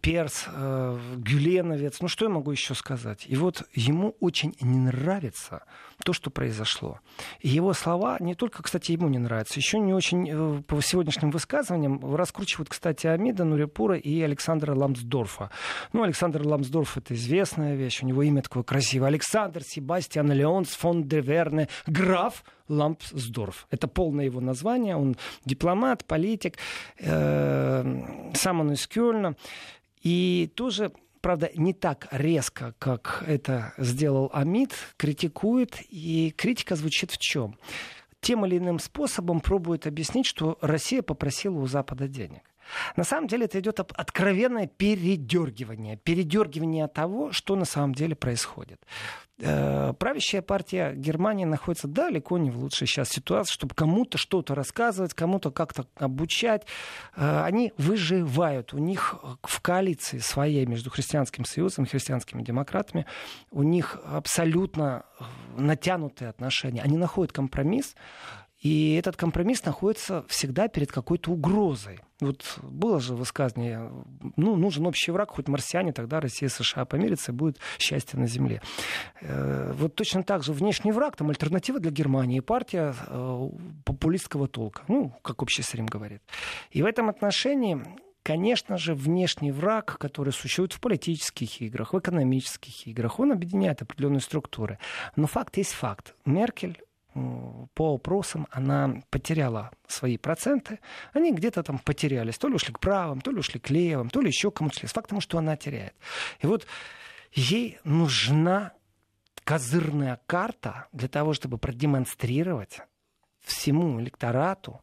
перс, 0.00 0.46
э, 0.48 0.98
гюленовец. 1.16 2.00
Ну, 2.00 2.08
что 2.08 2.26
я 2.26 2.30
могу 2.30 2.50
еще 2.50 2.74
сказать? 2.74 3.24
И 3.26 3.36
вот 3.36 3.62
ему 3.72 4.16
очень 4.20 4.54
не 4.60 4.78
нравится 4.78 5.64
то, 6.04 6.12
что 6.12 6.30
произошло. 6.30 7.00
И 7.40 7.48
его 7.48 7.72
слова 7.72 8.18
не 8.20 8.34
только, 8.34 8.62
кстати, 8.62 8.92
ему 8.92 9.08
не 9.08 9.18
нравятся, 9.18 9.58
еще 9.58 9.78
не 9.78 9.94
очень 9.94 10.28
э, 10.30 10.62
по 10.62 10.80
сегодняшним 10.80 11.30
высказываниям 11.30 12.14
раскручивают, 12.14 12.68
кстати, 12.68 13.06
Амида 13.06 13.44
Нурипура 13.44 13.96
и 13.96 14.20
Александра 14.20 14.74
Ламсдорфа. 14.74 15.50
Ну, 15.92 16.02
Александр 16.02 16.46
Ламсдорф— 16.46 16.96
это 16.98 17.14
известная 17.14 17.74
вещь, 17.74 18.02
у 18.02 18.06
него 18.06 18.22
имя 18.22 18.42
такое 18.42 18.62
красивое. 18.62 19.08
Александр 19.08 19.62
Себастьян 19.62 20.30
Леонс 20.30 20.70
фон 20.70 21.04
де 21.04 21.20
Верне, 21.20 21.68
граф 21.86 22.44
Лампсдорф. 22.68 23.66
Это 23.70 23.88
полное 23.88 24.24
его 24.24 24.40
название. 24.40 24.96
Он 24.96 25.16
дипломат, 25.44 26.04
политик, 26.04 26.58
э, 26.98 28.32
сам 28.34 28.60
он 28.60 28.72
из 28.72 28.86
Кёльна. 28.86 29.36
И 30.02 30.50
тоже 30.54 30.92
правда, 31.24 31.50
не 31.54 31.72
так 31.72 32.06
резко, 32.10 32.74
как 32.78 33.24
это 33.26 33.72
сделал 33.78 34.30
Амид, 34.34 34.74
критикует. 34.98 35.78
И 35.88 36.34
критика 36.36 36.76
звучит 36.76 37.10
в 37.10 37.18
чем? 37.18 37.58
Тем 38.20 38.44
или 38.44 38.58
иным 38.58 38.78
способом 38.78 39.40
пробует 39.40 39.86
объяснить, 39.86 40.26
что 40.26 40.58
Россия 40.60 41.02
попросила 41.02 41.58
у 41.58 41.66
Запада 41.66 42.08
денег. 42.08 42.42
На 42.96 43.04
самом 43.04 43.28
деле 43.28 43.46
это 43.46 43.60
идет 43.60 43.80
откровенное 43.80 44.66
передергивание, 44.66 45.96
передергивание 45.96 46.88
того, 46.88 47.32
что 47.32 47.56
на 47.56 47.64
самом 47.64 47.94
деле 47.94 48.14
происходит. 48.14 48.80
Э, 49.40 49.92
правящая 49.98 50.42
партия 50.42 50.92
Германии 50.94 51.44
находится 51.44 51.88
далеко 51.88 52.38
не 52.38 52.52
в 52.52 52.58
лучшей 52.58 52.86
сейчас 52.86 53.08
ситуации, 53.08 53.52
чтобы 53.52 53.74
кому-то 53.74 54.16
что-то 54.16 54.54
рассказывать, 54.54 55.12
кому-то 55.12 55.50
как-то 55.50 55.86
обучать. 55.96 56.66
Э, 57.16 57.42
они 57.42 57.72
выживают. 57.76 58.72
У 58.74 58.78
них 58.78 59.16
в 59.42 59.60
коалиции 59.60 60.18
своей 60.18 60.66
между 60.66 60.90
Христианским 60.90 61.44
Союзом 61.44 61.84
и 61.84 61.88
христианскими 61.88 62.42
демократами 62.42 63.06
у 63.50 63.64
них 63.64 63.98
абсолютно 64.04 65.04
натянутые 65.56 66.28
отношения. 66.28 66.82
Они 66.82 66.96
находят 66.96 67.32
компромисс, 67.32 67.96
и 68.64 68.94
этот 68.94 69.16
компромисс 69.16 69.62
находится 69.66 70.24
всегда 70.26 70.68
перед 70.68 70.90
какой-то 70.90 71.30
угрозой. 71.30 72.00
Вот 72.20 72.58
было 72.62 72.98
же 72.98 73.14
высказывание, 73.14 73.90
ну, 74.36 74.56
нужен 74.56 74.86
общий 74.86 75.10
враг, 75.10 75.32
хоть 75.32 75.48
марсиане, 75.48 75.92
тогда 75.92 76.18
Россия, 76.18 76.48
США 76.48 76.86
помирятся, 76.86 77.32
и 77.32 77.34
будет 77.34 77.58
счастье 77.78 78.18
на 78.18 78.26
земле. 78.26 78.62
Э, 79.20 79.74
вот 79.76 79.94
точно 79.94 80.22
так 80.22 80.42
же 80.42 80.54
внешний 80.54 80.92
враг, 80.92 81.14
там 81.14 81.28
альтернатива 81.28 81.78
для 81.78 81.90
Германии, 81.90 82.40
партия 82.40 82.94
э, 83.06 83.48
популистского 83.84 84.48
толка, 84.48 84.82
ну, 84.88 85.12
как 85.20 85.42
общий 85.42 85.62
Срим 85.62 85.84
говорит. 85.84 86.22
И 86.70 86.82
в 86.82 86.86
этом 86.86 87.10
отношении 87.10 87.78
Конечно 88.26 88.78
же, 88.78 88.94
внешний 88.94 89.52
враг, 89.52 89.98
который 89.98 90.32
существует 90.32 90.72
в 90.72 90.80
политических 90.80 91.60
играх, 91.60 91.92
в 91.92 91.98
экономических 91.98 92.86
играх, 92.86 93.20
он 93.20 93.32
объединяет 93.32 93.82
определенные 93.82 94.22
структуры. 94.22 94.78
Но 95.14 95.26
факт 95.26 95.58
есть 95.58 95.72
факт. 95.72 96.14
Меркель 96.24 96.78
по 97.74 97.94
опросам 97.94 98.46
она 98.50 99.02
потеряла 99.10 99.70
свои 99.86 100.16
проценты. 100.16 100.80
Они 101.12 101.32
где-то 101.32 101.62
там 101.62 101.78
потерялись. 101.78 102.38
То 102.38 102.48
ли 102.48 102.54
ушли 102.54 102.72
к 102.72 102.80
правым, 102.80 103.20
то 103.20 103.30
ли 103.30 103.38
ушли 103.38 103.60
к 103.60 103.70
левым, 103.70 104.10
то 104.10 104.20
ли 104.20 104.28
еще 104.28 104.50
кому-то 104.50 104.78
шли. 104.78 104.88
С 104.88 104.92
фактом, 104.92 105.20
что 105.20 105.38
она 105.38 105.56
теряет. 105.56 105.94
И 106.40 106.46
вот 106.46 106.66
ей 107.32 107.78
нужна 107.84 108.72
козырная 109.44 110.20
карта 110.26 110.88
для 110.92 111.08
того, 111.08 111.34
чтобы 111.34 111.58
продемонстрировать 111.58 112.80
всему 113.42 114.00
электорату, 114.00 114.80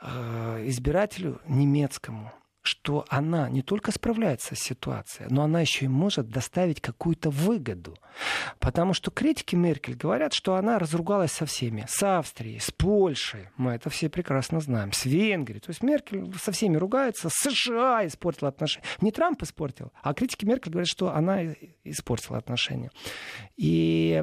э, 0.00 0.64
избирателю 0.66 1.40
немецкому, 1.46 2.32
что 2.62 3.04
она 3.08 3.48
не 3.48 3.62
только 3.62 3.90
справляется 3.90 4.54
с 4.54 4.58
ситуацией, 4.58 5.28
но 5.30 5.42
она 5.42 5.60
еще 5.60 5.86
и 5.86 5.88
может 5.88 6.28
доставить 6.28 6.80
какую-то 6.80 7.30
выгоду. 7.30 7.96
Потому 8.58 8.92
что 8.92 9.10
критики 9.10 9.56
Меркель 9.56 9.94
говорят, 9.94 10.34
что 10.34 10.56
она 10.56 10.78
разругалась 10.78 11.32
со 11.32 11.46
всеми. 11.46 11.86
С 11.88 12.02
Австрией, 12.02 12.60
с 12.60 12.70
Польшей, 12.70 13.48
мы 13.56 13.72
это 13.72 13.88
все 13.88 14.10
прекрасно 14.10 14.60
знаем, 14.60 14.92
с 14.92 15.06
Венгрией. 15.06 15.60
То 15.60 15.70
есть 15.70 15.82
Меркель 15.82 16.32
со 16.38 16.52
всеми 16.52 16.76
ругается, 16.76 17.28
с 17.30 17.50
США 17.50 18.06
испортила 18.06 18.48
отношения. 18.48 18.86
Не 19.00 19.10
Трамп 19.10 19.42
испортил, 19.42 19.92
а 20.02 20.12
критики 20.12 20.44
Меркель 20.44 20.72
говорят, 20.72 20.88
что 20.88 21.14
она 21.14 21.42
испортила 21.84 22.36
отношения. 22.36 22.90
И 23.56 24.22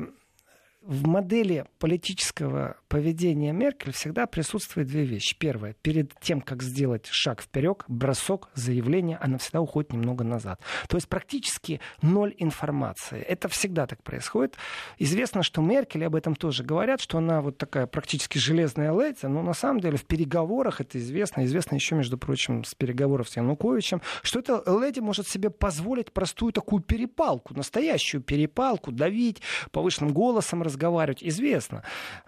в 0.87 1.05
модели 1.05 1.65
политического 1.79 2.77
поведения 2.87 3.51
Меркель 3.51 3.91
всегда 3.91 4.25
присутствует 4.25 4.87
две 4.87 5.03
вещи. 5.03 5.35
Первое, 5.37 5.73
перед 5.73 6.17
тем, 6.21 6.39
как 6.39 6.63
сделать 6.63 7.07
шаг 7.11 7.41
вперед, 7.41 7.83
бросок, 7.89 8.49
заявление, 8.55 9.17
она 9.17 9.37
всегда 9.37 9.59
уходит 9.59 9.91
немного 9.91 10.23
назад. 10.23 10.61
То 10.87 10.95
есть 10.95 11.09
практически 11.09 11.81
ноль 12.01 12.33
информации. 12.37 13.19
Это 13.19 13.49
всегда 13.49 13.85
так 13.85 14.01
происходит. 14.01 14.55
Известно, 14.97 15.43
что 15.43 15.61
Меркель, 15.61 16.05
об 16.05 16.15
этом 16.15 16.35
тоже 16.35 16.63
говорят, 16.63 17.01
что 17.01 17.17
она 17.17 17.41
вот 17.41 17.57
такая 17.57 17.85
практически 17.85 18.37
железная 18.37 18.97
леди, 18.97 19.25
но 19.25 19.41
на 19.41 19.53
самом 19.53 19.81
деле 19.81 19.97
в 19.97 20.05
переговорах, 20.05 20.79
это 20.79 20.97
известно, 20.99 21.43
известно 21.43 21.75
еще, 21.75 21.95
между 21.95 22.17
прочим, 22.17 22.63
с 22.63 22.73
переговоров 22.75 23.27
с 23.27 23.35
Януковичем, 23.35 24.01
что 24.23 24.39
эта 24.39 24.63
леди 24.67 25.01
может 25.01 25.27
себе 25.27 25.49
позволить 25.49 26.13
простую 26.13 26.53
такую 26.53 26.81
перепалку, 26.81 27.53
настоящую 27.53 28.21
перепалку, 28.21 28.93
давить 28.93 29.41
повышенным 29.71 30.13
голосом, 30.13 30.63
разговаривать 30.63 30.76
разговаривать, 30.77 31.23
известно. 31.23 31.83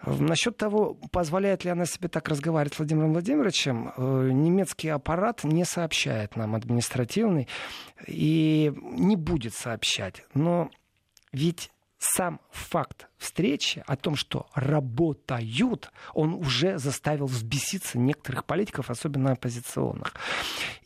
Насчет 0.06 0.58
того, 0.58 0.96
позволяет 1.12 1.64
ли 1.64 1.72
она 1.72 1.86
себе 1.86 2.10
так 2.10 2.28
разговаривать 2.28 2.74
с 2.74 2.80
Владимиром 2.80 3.14
Владимировичем, 3.14 3.94
э, 3.96 4.30
немецкий 4.32 4.90
аппарат 4.90 5.44
не 5.44 5.66
сообщает 5.66 6.36
нам 6.36 6.56
административный 6.56 7.48
и 8.08 8.74
не 8.76 9.16
будет 9.16 9.54
сообщать. 9.54 10.24
Но 10.34 10.70
ведь 11.32 11.72
сам 12.00 12.40
факт 12.52 13.09
встречи 13.20 13.84
о 13.86 13.96
том, 13.96 14.16
что 14.16 14.48
работают, 14.56 15.92
он 16.14 16.34
уже 16.34 16.80
заставил 16.80 17.28
взбеситься 17.28 18.00
некоторых 18.00 18.46
политиков, 18.46 18.90
особенно 18.90 19.34
оппозиционных. 19.34 20.16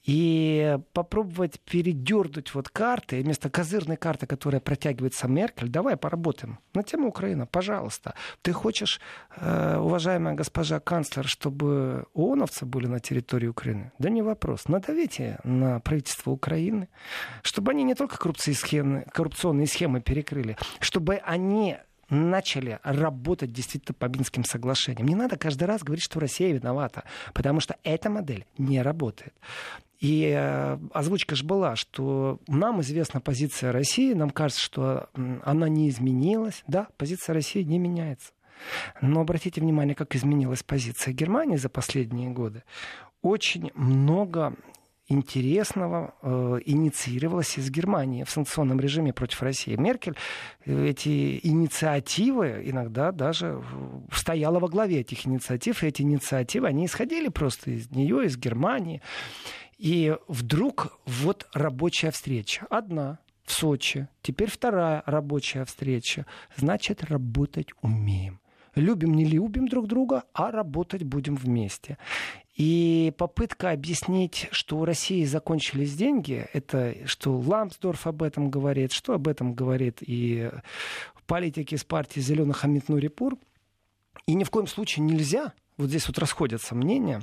И 0.04 0.78
попробовать 0.92 1.62
передернуть 1.62 2.54
вот 2.54 2.68
карты, 2.68 3.22
вместо 3.22 3.50
козырной 3.50 3.96
карты, 3.96 4.28
которая 4.28 4.60
протягивается 4.60 5.30
Меркель, 5.30 5.70
давай 5.70 5.96
поработаем 5.96 6.60
на 6.74 6.84
тему 6.84 7.08
Украины, 7.08 7.46
пожалуйста. 7.46 8.14
Ты 8.42 8.52
хочешь, 8.52 9.00
э, 9.38 9.78
уважаемая 9.78 10.34
госпожа 10.34 10.82
канцлер, 10.82 11.26
чтобы 11.26 12.06
ООНовцы 12.14 12.66
были 12.66 12.88
на 12.88 13.00
территории 13.00 13.48
Украины? 13.48 13.94
Да 13.98 14.10
не 14.10 14.22
вопрос. 14.22 14.68
Надавите 14.68 15.40
на 15.46 15.80
правительство 15.80 16.32
Украины, 16.32 16.90
чтобы 17.42 17.72
они 17.72 17.84
не 17.84 17.96
только 17.96 18.18
коррупционные 18.18 18.58
схемы, 18.58 19.06
коррупционные 19.14 19.68
схемы 19.68 20.02
перекрыли, 20.02 20.58
чтобы 20.82 21.16
они 21.16 21.78
начали 22.14 22.80
работать 22.84 23.52
действительно 23.52 23.96
по 23.96 24.06
Минским 24.06 24.46
соглашениям. 24.46 25.08
Не 25.08 25.16
надо 25.16 25.38
каждый 25.38 25.66
раз 25.66 25.84
говорить, 25.84 26.04
что 26.04 26.20
Россия 26.20 26.54
виновата, 26.54 27.04
потому 27.34 27.60
что 27.60 27.76
эта 27.84 28.10
модель 28.10 28.46
не 28.58 28.82
работает. 28.82 29.34
И 30.00 30.34
э, 30.36 30.78
озвучка 30.92 31.36
же 31.36 31.46
была, 31.46 31.78
что 31.78 32.40
нам 32.48 32.82
известна 32.82 33.22
позиция 33.22 33.72
России, 33.72 34.14
нам 34.14 34.32
кажется, 34.32 34.62
что 34.62 35.10
она 35.44 35.70
не 35.70 35.90
изменилась. 35.90 36.64
Да, 36.68 36.88
позиция 36.98 37.34
России 37.34 37.64
не 37.64 37.80
меняется. 37.80 38.34
Но 39.02 39.22
обратите 39.22 39.62
внимание, 39.62 39.96
как 39.96 40.16
изменилась 40.16 40.62
позиция 40.62 41.14
Германии 41.14 41.56
за 41.56 41.70
последние 41.70 42.30
годы. 42.30 42.64
Очень 43.22 43.72
много 43.76 44.56
интересного 45.08 46.16
э, 46.22 46.60
инициировалось 46.66 47.58
из 47.58 47.70
Германии 47.70 48.24
в 48.24 48.30
санкционном 48.30 48.80
режиме 48.80 49.14
против 49.14 49.42
России. 49.42 49.76
Меркель 49.76 50.16
э, 50.66 50.88
эти 50.88 51.40
инициативы 51.46 52.64
иногда 52.66 53.12
даже 53.12 53.62
стояла 54.12 54.60
во 54.60 54.70
главе 54.70 55.02
этих 55.02 55.26
инициатив, 55.28 55.84
и 55.84 55.88
эти 55.88 56.02
инициативы, 56.02 56.68
они 56.68 56.86
исходили 56.86 57.28
просто 57.28 57.72
из 57.72 57.92
нее, 57.92 58.26
из 58.26 58.38
Германии. 58.38 59.02
И 59.78 60.16
вдруг 60.28 61.00
вот 61.06 61.48
рабочая 61.54 62.12
встреча. 62.12 62.66
Одна 62.70 63.20
в 63.44 63.52
Сочи, 63.52 64.08
теперь 64.22 64.50
вторая 64.50 65.04
рабочая 65.06 65.66
встреча. 65.66 66.26
Значит, 66.56 67.04
работать 67.04 67.68
умеем 67.82 68.40
любим, 68.76 69.14
не 69.14 69.26
любим 69.26 69.68
друг 69.68 69.88
друга, 69.88 70.24
а 70.34 70.52
работать 70.52 71.04
будем 71.04 71.36
вместе. 71.36 71.98
И 72.56 73.14
попытка 73.18 73.72
объяснить, 73.72 74.48
что 74.52 74.78
у 74.78 74.86
России 74.86 75.24
закончились 75.26 75.96
деньги, 75.96 76.48
это 76.54 76.96
что 77.06 77.38
Ламсдорф 77.38 78.06
об 78.06 78.22
этом 78.22 78.52
говорит, 78.52 78.92
что 78.92 79.14
об 79.14 79.28
этом 79.28 79.54
говорит 79.56 79.98
и 80.02 80.52
политики 81.26 81.76
из 81.76 81.84
партии 81.84 82.20
«Зеленых» 82.20 82.58
Хамид 82.58 82.90
Нурипур. 82.90 83.38
И 84.28 84.36
ни 84.36 84.44
в 84.44 84.52
коем 84.52 84.68
случае 84.68 85.04
нельзя 85.04 85.54
вот 85.78 85.90
здесь 85.90 86.08
вот 86.08 86.20
расходятся 86.20 86.76
мнения, 86.76 87.22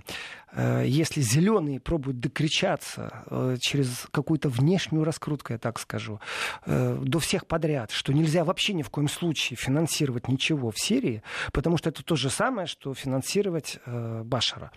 э, 0.52 0.84
если 0.86 1.20
зеленые 1.20 1.78
пробуют 1.78 2.18
докричаться 2.20 3.24
э, 3.26 3.56
через 3.60 4.08
какую-то 4.10 4.48
внешнюю 4.48 5.04
раскрутку, 5.04 5.52
я 5.52 5.58
так 5.58 5.78
скажу, 5.78 6.20
э, 6.66 6.98
до 7.00 7.18
всех 7.20 7.46
подряд, 7.46 7.92
что 7.92 8.12
нельзя 8.12 8.44
вообще 8.44 8.72
ни 8.72 8.82
в 8.82 8.90
коем 8.90 9.08
случае 9.08 9.56
финансировать 9.56 10.28
ничего 10.28 10.70
в 10.70 10.78
Сирии, 10.80 11.22
потому 11.52 11.76
что 11.76 11.90
это 11.90 12.02
то 12.02 12.16
же 12.16 12.30
самое, 12.30 12.66
что 12.66 12.92
финансировать 12.94 13.78
Башара 13.86 14.72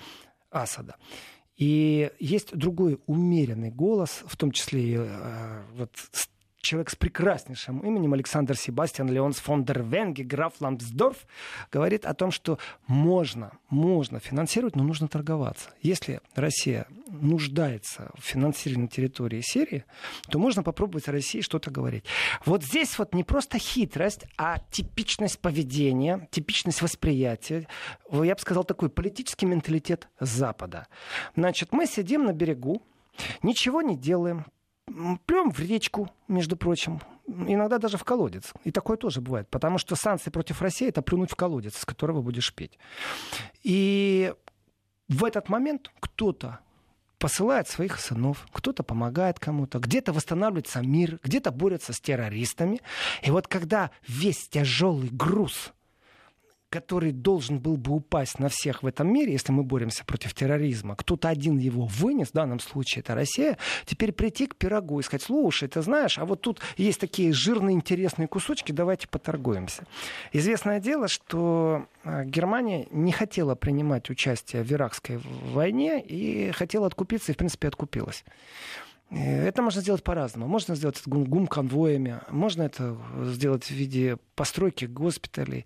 Асада. 0.54 0.96
И 1.58 2.12
есть 2.20 2.56
другой 2.56 3.00
умеренный 3.06 3.72
голос, 3.72 4.24
в 4.26 4.38
том 4.38 4.52
числе 4.52 5.08
вот 5.76 5.92
человек 6.64 6.90
с 6.90 6.96
прекраснейшим 6.96 7.80
именем 7.80 8.14
Александр 8.14 8.56
Себастьян 8.56 9.10
Леонс 9.10 9.38
фон 9.38 9.66
дер 9.66 9.84
Венге, 9.84 10.24
граф 10.24 10.54
Ламсдорф, 10.62 11.28
говорит 11.72 12.06
о 12.06 12.14
том, 12.14 12.32
что 12.32 12.58
можно, 12.88 13.52
можно 13.70 14.20
финансировать, 14.20 14.76
но 14.76 14.84
нужно 14.84 15.08
торговаться. 15.08 15.70
Если 15.82 16.22
Россия 16.36 16.88
нуждается 17.10 18.12
в 18.18 18.24
финансировании 18.24 18.84
на 18.84 18.88
территории 18.88 19.42
Сирии, 19.42 19.84
то 20.30 20.40
можно 20.40 20.64
попробовать 20.64 21.08
России 21.10 21.42
что-то 21.42 21.70
говорить. 21.70 22.06
Вот 22.46 22.64
здесь 22.64 22.98
вот 22.98 23.14
не 23.14 23.26
просто 23.26 23.60
хитрость, 23.60 24.26
а 24.38 24.60
типичность 24.72 25.40
поведения, 25.40 26.28
типичность 26.32 26.82
восприятия, 26.82 27.68
я 28.10 28.36
бы 28.36 28.40
сказал, 28.40 28.64
такой 28.64 28.90
политический 28.90 29.46
менталитет 29.46 30.08
Запада. 30.20 30.88
Значит, 31.36 31.74
мы 31.74 31.88
сидим 31.88 32.24
на 32.24 32.32
берегу, 32.32 32.82
ничего 33.42 33.82
не 33.82 33.98
делаем, 33.98 34.46
плюем 35.26 35.52
в 35.52 35.60
речку, 35.60 36.10
между 36.28 36.58
прочим, 36.58 37.02
иногда 37.28 37.78
даже 37.78 37.98
в 37.98 38.04
колодец. 38.04 38.54
И 38.64 38.72
такое 38.72 38.98
тоже 38.98 39.22
бывает, 39.22 39.50
потому 39.50 39.78
что 39.78 39.96
санкции 39.96 40.30
против 40.30 40.62
России— 40.62 40.88
это 40.90 41.02
плюнуть 41.02 41.32
в 41.32 41.36
колодец, 41.36 41.78
с 41.78 41.86
которого 41.86 42.22
будешь 42.22 42.54
петь. 42.54 42.78
И 43.64 44.34
в 45.08 45.26
этот 45.26 45.50
момент 45.50 45.92
кто-то 46.00 46.60
посылает 47.18 47.70
своих 47.70 48.00
сынов, 48.00 48.46
кто-то 48.52 48.84
помогает 48.84 49.40
кому-то, 49.40 49.80
где-то 49.80 50.12
восстанавливается 50.12 50.82
мир, 50.82 51.20
где-то 51.24 51.52
борется 51.52 51.94
с 51.94 52.02
террористами. 52.02 52.82
И 53.22 53.32
вот 53.32 53.48
когда 53.48 53.92
весь 54.06 54.50
тяжелый 54.50 55.10
груз 55.10 55.72
который 56.74 57.12
должен 57.12 57.60
был 57.60 57.78
бы 57.78 57.92
упасть 57.94 58.40
на 58.40 58.50
всех 58.50 58.82
в 58.82 58.88
этом 58.88 59.08
мире, 59.14 59.34
если 59.34 59.52
мы 59.52 59.62
боремся 59.62 60.04
против 60.06 60.34
терроризма, 60.34 60.96
кто-то 60.96 61.30
один 61.30 61.60
его 61.60 61.86
вынес, 61.86 62.30
в 62.30 62.34
данном 62.34 62.60
случае 62.60 63.02
это 63.02 63.14
Россия, 63.14 63.60
теперь 63.86 64.12
прийти 64.12 64.48
к 64.48 64.56
пирогу 64.56 65.00
и 65.00 65.04
сказать, 65.04 65.22
слушай, 65.22 65.68
ты 65.68 65.84
знаешь, 65.84 66.18
а 66.18 66.26
вот 66.26 66.42
тут 66.42 66.62
есть 66.76 67.00
такие 67.00 67.32
жирные 67.32 67.76
интересные 67.76 68.28
кусочки, 68.28 68.72
давайте 68.72 69.08
поторгуемся. 69.08 69.86
Известное 70.32 70.80
дело, 70.80 71.08
что 71.08 71.86
а, 72.04 72.26
Германия 72.26 72.88
не 72.90 73.12
хотела 73.12 73.54
принимать 73.54 74.10
участие 74.10 74.64
в 74.64 74.72
Иракской 74.72 75.20
войне 75.54 76.02
и 76.02 76.50
хотела 76.54 76.88
откупиться, 76.88 77.32
и 77.32 77.36
в 77.36 77.38
принципе 77.38 77.68
откупилась. 77.68 78.26
Э, 79.14 79.48
это 79.48 79.62
можно 79.62 79.82
сделать 79.82 80.04
по-разному. 80.04 80.48
Можно 80.48 80.76
сделать 80.76 81.00
это 81.00 81.10
гум-конвоями, 81.10 82.22
можно 82.30 82.64
это 82.64 82.98
сделать 83.24 83.66
в 83.66 83.72
виде 83.72 84.18
постройки 84.36 84.86
госпиталей. 84.86 85.66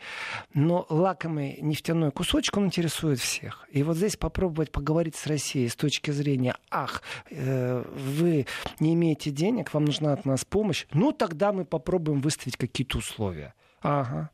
Но 0.53 0.85
лакомый 0.89 1.57
нефтяной 1.61 2.11
кусочек, 2.11 2.57
он 2.57 2.65
интересует 2.65 3.19
всех. 3.19 3.67
И 3.71 3.83
вот 3.83 3.97
здесь 3.97 4.17
попробовать 4.17 4.71
поговорить 4.71 5.15
с 5.15 5.27
Россией 5.27 5.69
с 5.69 5.75
точки 5.75 6.11
зрения, 6.11 6.55
ах, 6.69 7.01
э, 7.29 7.83
вы 7.95 8.45
не 8.79 8.93
имеете 8.93 9.31
денег, 9.31 9.73
вам 9.73 9.85
нужна 9.85 10.13
от 10.13 10.25
нас 10.25 10.43
помощь, 10.45 10.85
ну 10.91 11.11
тогда 11.11 11.51
мы 11.51 11.65
попробуем 11.65 12.21
выставить 12.21 12.57
какие-то 12.57 12.97
условия. 12.97 13.53
Ага. 13.81 14.29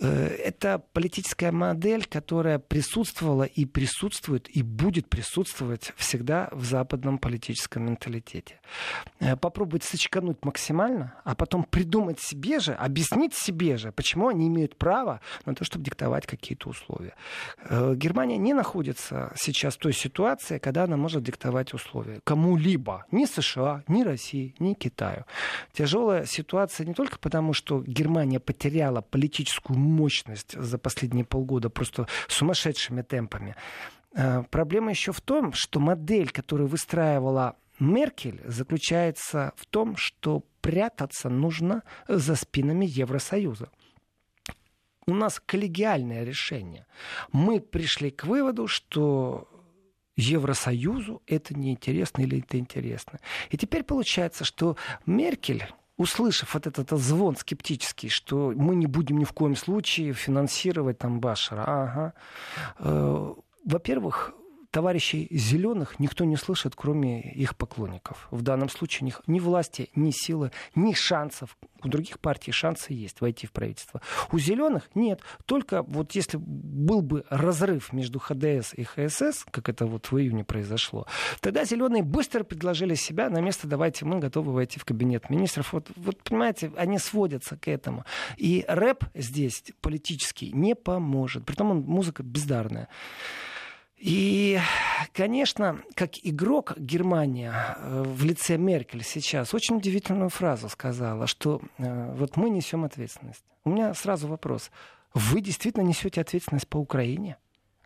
Э, 0.00 0.26
это 0.26 0.82
политическая 0.92 1.50
модель, 1.50 2.04
которая 2.04 2.58
присутствовала 2.58 3.42
и 3.42 3.64
присутствует, 3.64 4.48
и 4.48 4.62
будет 4.62 5.08
присутствовать 5.08 5.92
всегда 5.96 6.48
в 6.52 6.64
западном 6.64 7.18
политическом 7.18 7.86
менталитете. 7.86 8.60
Э, 9.18 9.36
попробовать 9.36 9.84
сочкануть 9.84 10.44
максимально, 10.44 11.14
а 11.24 11.34
потом 11.34 11.64
придумать 11.64 12.20
себе 12.20 12.60
же, 12.60 12.74
объяснить 12.74 13.34
себе 13.34 13.76
же, 13.76 13.90
почему 13.90 14.28
они 14.28 14.46
имеют 14.46 14.76
право 14.76 15.20
на 15.46 15.54
то, 15.54 15.64
чтобы 15.64 15.84
диктовать 15.84 16.26
какие-то 16.26 16.68
условия. 16.68 17.14
Э, 17.68 17.94
Германия 17.96 18.38
не 18.38 18.54
находится 18.54 19.32
сейчас 19.36 19.74
в 19.74 19.78
той 19.78 19.92
ситуации, 19.92 20.58
когда 20.58 20.84
она 20.84 20.96
может 20.96 21.22
диктовать 21.24 21.74
условия 21.74 22.20
кому-либо, 22.24 23.04
ни 23.10 23.24
США, 23.24 23.82
ни 23.88 24.02
России, 24.02 24.54
ни 24.60 24.74
Китаю. 24.74 25.24
Тяжелая 25.72 26.24
ситуация 26.24 26.86
не 26.86 26.94
только 26.94 27.18
потому, 27.18 27.52
что 27.52 27.82
Германия 27.82 28.38
потеряла 28.38 29.00
политическую 29.00 29.87
мощность 29.88 30.52
за 30.52 30.78
последние 30.78 31.24
полгода 31.24 31.70
просто 31.70 32.06
сумасшедшими 32.28 33.02
темпами. 33.02 33.56
Э, 34.14 34.42
проблема 34.50 34.90
еще 34.90 35.12
в 35.12 35.20
том, 35.20 35.52
что 35.52 35.80
модель, 35.80 36.30
которую 36.30 36.68
выстраивала 36.68 37.56
Меркель, 37.78 38.40
заключается 38.44 39.52
в 39.56 39.66
том, 39.66 39.96
что 39.96 40.44
прятаться 40.60 41.28
нужно 41.28 41.82
за 42.08 42.34
спинами 42.34 42.86
Евросоюза. 42.86 43.70
У 45.06 45.14
нас 45.14 45.40
коллегиальное 45.44 46.24
решение. 46.24 46.86
Мы 47.32 47.60
пришли 47.60 48.10
к 48.10 48.24
выводу, 48.24 48.66
что 48.66 49.48
Евросоюзу 50.16 51.22
это 51.26 51.56
неинтересно 51.56 52.22
или 52.22 52.40
это 52.40 52.58
интересно. 52.58 53.20
И 53.50 53.56
теперь 53.56 53.84
получается, 53.84 54.44
что 54.44 54.76
Меркель 55.06 55.64
услышав 55.98 56.54
вот 56.54 56.66
этот, 56.66 56.90
звон 56.98 57.36
скептический, 57.36 58.08
что 58.08 58.52
мы 58.56 58.74
не 58.76 58.86
будем 58.86 59.18
ни 59.18 59.24
в 59.24 59.32
коем 59.32 59.56
случае 59.56 60.14
финансировать 60.14 60.98
там 60.98 61.20
Башара, 61.20 61.64
ага. 61.66 62.14
Э, 62.78 63.34
во-первых, 63.64 64.32
товарищей 64.70 65.28
зеленых 65.30 65.98
никто 65.98 66.24
не 66.24 66.36
слышит, 66.36 66.74
кроме 66.76 67.20
их 67.20 67.56
поклонников. 67.56 68.28
В 68.30 68.42
данном 68.42 68.68
случае 68.68 69.06
них 69.06 69.22
ни 69.26 69.40
власти, 69.40 69.90
ни 69.94 70.10
силы, 70.10 70.52
ни 70.74 70.92
шансов. 70.92 71.56
У 71.82 71.88
других 71.88 72.18
партий 72.18 72.52
шансы 72.52 72.92
есть 72.92 73.20
войти 73.20 73.46
в 73.46 73.52
правительство. 73.52 74.02
У 74.32 74.38
зеленых 74.38 74.90
нет. 74.94 75.20
Только 75.46 75.82
вот 75.82 76.12
если 76.12 76.38
был 76.38 77.02
бы 77.02 77.24
разрыв 77.30 77.92
между 77.92 78.18
ХДС 78.18 78.74
и 78.74 78.84
ХСС, 78.84 79.44
как 79.50 79.68
это 79.68 79.86
вот 79.86 80.10
в 80.10 80.18
июне 80.18 80.44
произошло, 80.44 81.06
тогда 81.40 81.64
зеленые 81.64 82.02
быстро 82.02 82.42
предложили 82.44 82.94
себя 82.94 83.30
на 83.30 83.40
место 83.40 83.68
давайте 83.68 84.04
мы 84.04 84.18
готовы 84.18 84.52
войти 84.52 84.78
в 84.78 84.84
кабинет 84.84 85.30
министров. 85.30 85.72
Вот, 85.72 85.90
вот 85.96 86.22
понимаете, 86.22 86.72
они 86.76 86.98
сводятся 86.98 87.56
к 87.56 87.68
этому. 87.68 88.04
И 88.36 88.64
рэп 88.66 89.04
здесь 89.14 89.62
политический 89.80 90.52
не 90.52 90.74
поможет. 90.74 91.44
Притом 91.44 91.70
он 91.70 91.80
музыка 91.82 92.22
бездарная. 92.22 92.88
И, 93.98 94.60
конечно, 95.12 95.82
как 95.94 96.12
игрок 96.22 96.74
Германия 96.76 97.76
э, 97.78 98.02
в 98.06 98.24
лице 98.24 98.56
Меркель 98.56 99.02
сейчас 99.02 99.54
очень 99.54 99.76
удивительную 99.76 100.30
фразу 100.30 100.68
сказала, 100.68 101.26
что 101.26 101.60
э, 101.78 102.14
вот 102.14 102.36
мы 102.36 102.48
несем 102.48 102.84
ответственность. 102.84 103.42
У 103.64 103.70
меня 103.70 103.92
сразу 103.94 104.28
вопрос. 104.28 104.70
Вы 105.14 105.40
действительно 105.40 105.82
несете 105.82 106.20
ответственность 106.20 106.68
по 106.68 106.76
Украине? 106.76 107.38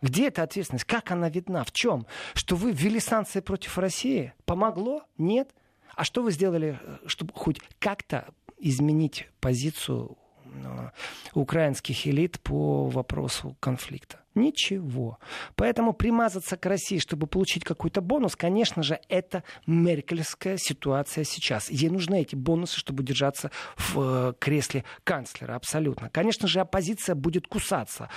Где 0.03 0.27
эта 0.27 0.43
ответственность? 0.43 0.85
Как 0.85 1.09
она 1.09 1.29
видна? 1.29 1.63
В 1.63 1.71
чем? 1.71 2.05
Что 2.35 2.55
вы 2.55 2.73
ввели 2.73 2.99
санкции 2.99 3.39
против 3.39 3.77
России? 3.79 4.33
Помогло? 4.45 5.03
Нет? 5.17 5.49
А 5.95 6.03
что 6.03 6.21
вы 6.21 6.31
сделали, 6.31 6.79
э, 6.79 6.97
чтобы 7.07 7.33
хоть 7.33 7.59
как-то 7.79 8.27
изменить 8.59 9.29
позицию 9.39 10.17
украинских 11.33 12.07
элит 12.07 12.39
по 12.39 12.87
вопросу 12.87 13.55
конфликта? 13.59 14.19
Ничего. 14.35 15.19
Поэтому 15.55 15.93
примазаться 15.93 16.57
к 16.57 16.65
России, 16.65 16.97
чтобы 16.97 17.27
получить 17.27 17.63
какой-то 17.63 18.01
бонус, 18.01 18.35
конечно 18.35 18.81
же, 18.81 18.99
это 19.07 19.43
меркельская 19.67 20.57
ситуация 20.57 21.23
сейчас. 21.23 21.69
Ей 21.69 21.89
нужны 21.89 22.21
эти 22.21 22.35
бонусы, 22.35 22.79
чтобы 22.79 23.03
держаться 23.03 23.51
в 23.77 23.99
э, 23.99 24.33
кресле 24.39 24.85
канцлера. 25.03 25.55
Абсолютно. 25.55 26.09
Конечно 26.09 26.47
же, 26.47 26.61
оппозиция 26.61 27.13
будет 27.13 27.47
кусаться. 27.47 28.09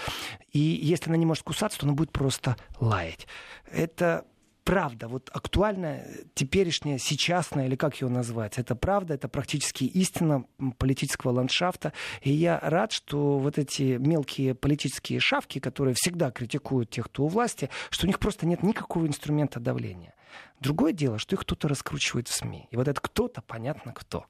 И 0.52 0.58
если 0.58 1.10
она 1.10 1.18
не 1.18 1.26
может 1.26 1.42
кусаться, 1.44 1.78
то 1.78 1.86
она 1.86 1.94
будет 1.94 2.12
просто 2.12 2.56
лаять. 2.80 3.26
Это 3.70 4.24
правда, 4.66 5.06
вот 5.06 5.30
актуальная, 5.32 6.04
теперешняя, 6.34 6.98
сейчасная, 6.98 7.66
или 7.66 7.76
как 7.76 8.00
ее 8.00 8.08
назвать, 8.08 8.58
это 8.58 8.74
правда, 8.74 9.14
это 9.14 9.28
практически 9.28 9.84
истина 9.84 10.44
политического 10.76 11.30
ландшафта. 11.30 11.92
И 12.20 12.32
я 12.32 12.58
рад, 12.60 12.90
что 12.90 13.38
вот 13.38 13.58
эти 13.58 13.96
мелкие 13.96 14.56
политические 14.56 15.20
шавки, 15.20 15.60
которые 15.60 15.94
всегда 15.94 16.32
критикуют 16.32 16.90
тех, 16.90 17.06
кто 17.06 17.24
у 17.24 17.28
власти, 17.28 17.70
что 17.90 18.06
у 18.06 18.08
них 18.08 18.18
просто 18.18 18.44
нет 18.44 18.64
никакого 18.64 19.06
инструмента 19.06 19.60
давления. 19.60 20.14
Другое 20.58 20.92
дело, 20.92 21.20
что 21.20 21.36
их 21.36 21.42
кто-то 21.42 21.68
раскручивает 21.68 22.26
в 22.26 22.34
СМИ. 22.34 22.66
И 22.72 22.76
вот 22.76 22.88
это 22.88 23.00
кто-то, 23.00 23.42
понятно 23.42 23.92
кто. 23.92 24.26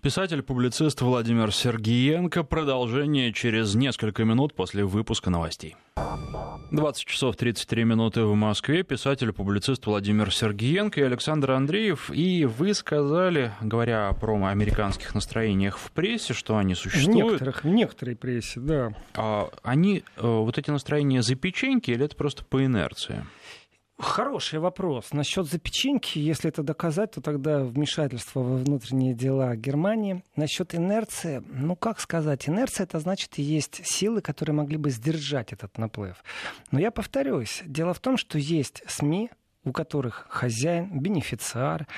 Писатель-публицист 0.00 1.00
Владимир 1.00 1.52
Сергиенко. 1.52 2.44
Продолжение 2.44 3.32
через 3.32 3.74
несколько 3.74 4.24
минут 4.24 4.54
после 4.54 4.84
выпуска 4.84 5.28
новостей. 5.28 5.74
20 6.70 7.04
часов 7.04 7.34
33 7.34 7.82
минуты 7.82 8.22
в 8.22 8.32
Москве. 8.36 8.84
Писатель-публицист 8.84 9.84
Владимир 9.86 10.32
Сергиенко 10.32 11.00
и 11.00 11.02
Александр 11.02 11.50
Андреев. 11.50 12.12
И 12.12 12.44
вы 12.44 12.74
сказали, 12.74 13.52
говоря 13.60 14.12
про 14.12 14.36
американских 14.44 15.16
настроениях 15.16 15.78
в 15.78 15.90
прессе, 15.90 16.32
что 16.32 16.56
они 16.56 16.76
существуют. 16.76 17.16
В 17.16 17.30
некоторых, 17.32 17.64
в 17.64 17.68
некоторой 17.68 18.14
прессе, 18.14 18.60
да. 18.60 18.92
А 19.16 19.48
они, 19.64 20.04
э, 20.16 20.24
вот 20.24 20.58
эти 20.58 20.70
настроения 20.70 21.22
за 21.22 21.34
печеньки 21.34 21.90
или 21.90 22.04
это 22.04 22.14
просто 22.14 22.44
по 22.44 22.64
инерции? 22.64 23.24
Хороший 23.98 24.60
вопрос. 24.60 25.12
Насчет 25.12 25.46
запеченьки, 25.46 26.20
если 26.20 26.50
это 26.50 26.62
доказать, 26.62 27.12
то 27.12 27.20
тогда 27.20 27.64
вмешательство 27.64 28.40
во 28.40 28.56
внутренние 28.56 29.12
дела 29.12 29.56
Германии. 29.56 30.22
Насчет 30.36 30.72
инерции, 30.72 31.42
ну 31.48 31.74
как 31.74 31.98
сказать, 31.98 32.48
инерция 32.48 32.84
это 32.84 33.00
значит 33.00 33.38
есть 33.38 33.84
силы, 33.84 34.20
которые 34.20 34.54
могли 34.54 34.76
бы 34.76 34.90
сдержать 34.90 35.52
этот 35.52 35.78
наплыв. 35.78 36.22
Но 36.70 36.78
я 36.78 36.92
повторюсь, 36.92 37.62
дело 37.66 37.92
в 37.92 37.98
том, 37.98 38.16
что 38.16 38.38
есть 38.38 38.84
СМИ, 38.86 39.30
у 39.64 39.72
которых 39.72 40.26
хозяин, 40.30 41.00
бенефициар, 41.00 41.88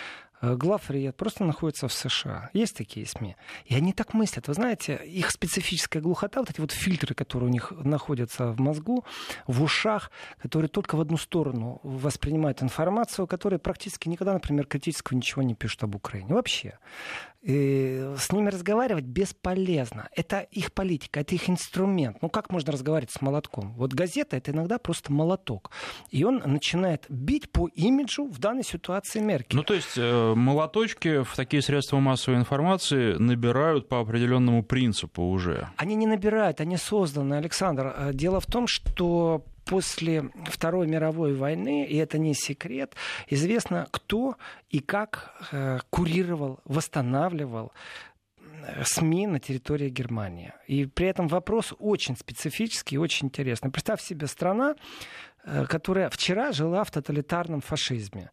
Э, 0.42 0.54
главред 0.56 1.16
просто 1.16 1.44
находится 1.44 1.88
в 1.88 1.92
США. 1.92 2.50
Есть 2.52 2.76
такие 2.76 3.06
СМИ. 3.06 3.36
И 3.66 3.74
они 3.74 3.92
так 3.92 4.14
мыслят. 4.14 4.48
Вы 4.48 4.54
знаете, 4.54 4.96
их 5.04 5.30
специфическая 5.30 6.02
глухота, 6.02 6.40
вот 6.40 6.50
эти 6.50 6.60
вот 6.60 6.72
фильтры, 6.72 7.14
которые 7.14 7.48
у 7.48 7.52
них 7.52 7.72
находятся 7.72 8.52
в 8.52 8.60
мозгу, 8.60 9.04
в 9.46 9.62
ушах, 9.62 10.10
которые 10.38 10.68
только 10.68 10.96
в 10.96 11.00
одну 11.00 11.16
сторону 11.16 11.80
воспринимают 11.82 12.62
информацию, 12.62 13.26
которые 13.26 13.58
практически 13.58 14.08
никогда, 14.08 14.32
например, 14.32 14.66
критического 14.66 15.16
ничего 15.16 15.42
не 15.42 15.54
пишут 15.54 15.84
об 15.84 15.94
Украине. 15.94 16.34
Вообще. 16.34 16.78
И 17.42 18.12
с 18.18 18.32
ними 18.32 18.50
разговаривать 18.50 19.04
бесполезно. 19.04 20.08
Это 20.14 20.40
их 20.40 20.72
политика, 20.72 21.20
это 21.20 21.34
их 21.34 21.48
инструмент. 21.48 22.18
Ну 22.20 22.28
как 22.28 22.50
можно 22.50 22.72
разговаривать 22.72 23.10
с 23.10 23.20
молотком? 23.22 23.72
Вот 23.74 23.94
газета 23.94 24.36
это 24.36 24.50
иногда 24.50 24.78
просто 24.78 25.12
молоток. 25.12 25.70
И 26.10 26.22
он 26.24 26.42
начинает 26.44 27.06
бить 27.08 27.50
по 27.50 27.68
имиджу 27.68 28.26
в 28.26 28.38
данной 28.38 28.64
ситуации 28.64 29.20
Меркель. 29.20 29.56
Ну 29.56 29.62
то 29.62 29.72
есть 29.72 29.96
э, 29.96 30.34
молоточки 30.34 31.22
в 31.22 31.34
такие 31.34 31.62
средства 31.62 31.98
массовой 31.98 32.38
информации 32.38 33.14
набирают 33.14 33.88
по 33.88 34.00
определенному 34.00 34.62
принципу 34.62 35.22
уже. 35.22 35.68
Они 35.76 35.94
не 35.94 36.06
набирают, 36.06 36.60
они 36.60 36.76
созданы, 36.76 37.34
Александр. 37.34 37.94
Э, 37.96 38.10
дело 38.12 38.40
в 38.40 38.46
том, 38.46 38.66
что 38.66 39.46
после 39.70 40.30
Второй 40.46 40.88
мировой 40.88 41.32
войны, 41.32 41.86
и 41.86 41.96
это 41.96 42.18
не 42.18 42.34
секрет, 42.34 42.96
известно, 43.28 43.86
кто 43.92 44.34
и 44.68 44.80
как 44.80 45.32
э, 45.52 45.78
курировал, 45.90 46.58
восстанавливал 46.64 47.72
э, 48.40 48.82
СМИ 48.84 49.28
на 49.28 49.38
территории 49.38 49.88
Германии. 49.88 50.52
И 50.66 50.86
при 50.86 51.06
этом 51.06 51.28
вопрос 51.28 51.72
очень 51.78 52.16
специфический 52.16 52.96
и 52.96 52.98
очень 52.98 53.28
интересный. 53.28 53.70
Представь 53.70 54.02
себе 54.02 54.26
страна, 54.26 54.74
э, 55.44 55.66
которая 55.66 56.10
вчера 56.10 56.50
жила 56.50 56.82
в 56.82 56.90
тоталитарном 56.90 57.60
фашизме. 57.60 58.30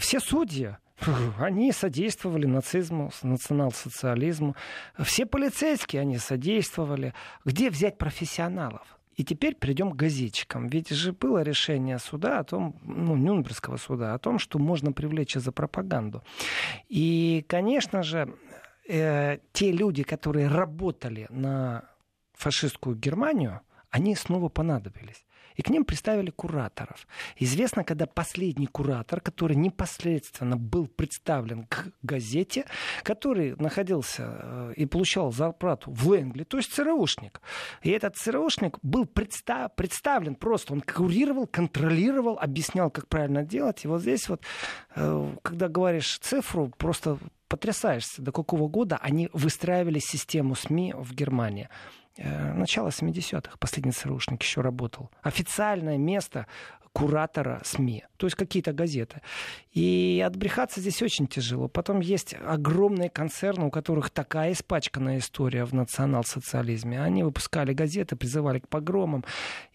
Все 0.00 0.18
судьи, 0.18 0.76
они 1.38 1.70
содействовали 1.70 2.46
нацизму, 2.46 3.12
национал-социализму. 3.22 4.56
Все 4.98 5.24
полицейские 5.24 6.02
они 6.02 6.18
содействовали. 6.18 7.14
Где 7.44 7.70
взять 7.70 7.96
профессионалов? 7.96 8.97
И 9.18 9.24
теперь 9.24 9.56
перейдем 9.56 9.90
к 9.90 9.96
газетчикам. 9.96 10.68
Ведь 10.68 10.90
же 10.90 11.12
было 11.12 11.42
решение 11.42 11.98
суда 11.98 12.38
о 12.38 12.44
том, 12.44 12.76
ну, 12.84 13.16
Нюрнбергского 13.16 13.76
суда, 13.76 14.14
о 14.14 14.18
том, 14.18 14.38
что 14.38 14.60
можно 14.60 14.92
привлечь 14.92 15.34
за 15.34 15.50
пропаганду. 15.50 16.22
И, 16.88 17.44
конечно 17.48 18.04
же, 18.04 18.32
э, 18.88 19.38
те 19.52 19.72
люди, 19.72 20.04
которые 20.04 20.46
работали 20.46 21.26
на 21.30 21.82
фашистскую 22.34 22.94
Германию, 22.94 23.60
они 23.90 24.14
снова 24.14 24.48
понадобились 24.48 25.24
и 25.58 25.62
к 25.62 25.70
ним 25.70 25.84
представили 25.84 26.30
кураторов. 26.30 27.06
Известно, 27.36 27.82
когда 27.82 28.06
последний 28.06 28.66
куратор, 28.66 29.20
который 29.20 29.56
непосредственно 29.56 30.56
был 30.56 30.86
представлен 30.86 31.64
к 31.64 31.88
газете, 32.02 32.64
который 33.02 33.56
находился 33.56 34.22
э, 34.40 34.72
и 34.76 34.86
получал 34.86 35.32
зарплату 35.32 35.90
в 35.90 36.08
Лэнгли, 36.08 36.44
то 36.44 36.58
есть 36.58 36.72
ЦРУшник. 36.72 37.40
И 37.82 37.90
этот 37.90 38.16
ЦРУшник 38.16 38.78
был 38.82 39.04
представ, 39.04 39.74
представлен 39.74 40.36
просто, 40.36 40.72
он 40.74 40.80
курировал, 40.80 41.48
контролировал, 41.48 42.38
объяснял, 42.38 42.88
как 42.90 43.08
правильно 43.08 43.42
делать. 43.42 43.84
И 43.84 43.88
вот 43.88 44.02
здесь 44.02 44.28
вот, 44.28 44.42
э, 44.94 45.34
когда 45.42 45.68
говоришь 45.68 46.20
цифру, 46.20 46.72
просто 46.78 47.18
потрясаешься, 47.48 48.22
до 48.22 48.30
какого 48.30 48.68
года 48.68 48.98
они 49.02 49.28
выстраивали 49.32 49.98
систему 49.98 50.54
СМИ 50.54 50.94
в 50.96 51.14
Германии. 51.14 51.68
Э, 52.18 52.52
начало 52.52 52.88
70-х, 52.88 53.56
последний 53.58 53.92
ЦРУшник 53.92 54.42
еще 54.42 54.60
работал. 54.60 55.10
Официальное 55.22 55.98
место 55.98 56.46
куратора 56.92 57.60
СМИ, 57.64 58.04
то 58.16 58.26
есть 58.26 58.36
какие-то 58.36 58.72
газеты. 58.72 59.22
И 59.72 60.22
отбрехаться 60.26 60.80
здесь 60.80 61.00
очень 61.02 61.28
тяжело. 61.28 61.68
Потом 61.68 62.00
есть 62.00 62.34
огромные 62.44 63.10
концерны, 63.10 63.66
у 63.66 63.70
которых 63.70 64.10
такая 64.10 64.52
испачканная 64.52 65.18
история 65.18 65.64
в 65.64 65.72
национал-социализме. 65.72 67.00
Они 67.00 67.22
выпускали 67.22 67.72
газеты, 67.72 68.16
призывали 68.16 68.58
к 68.58 68.66
погромам. 68.66 69.24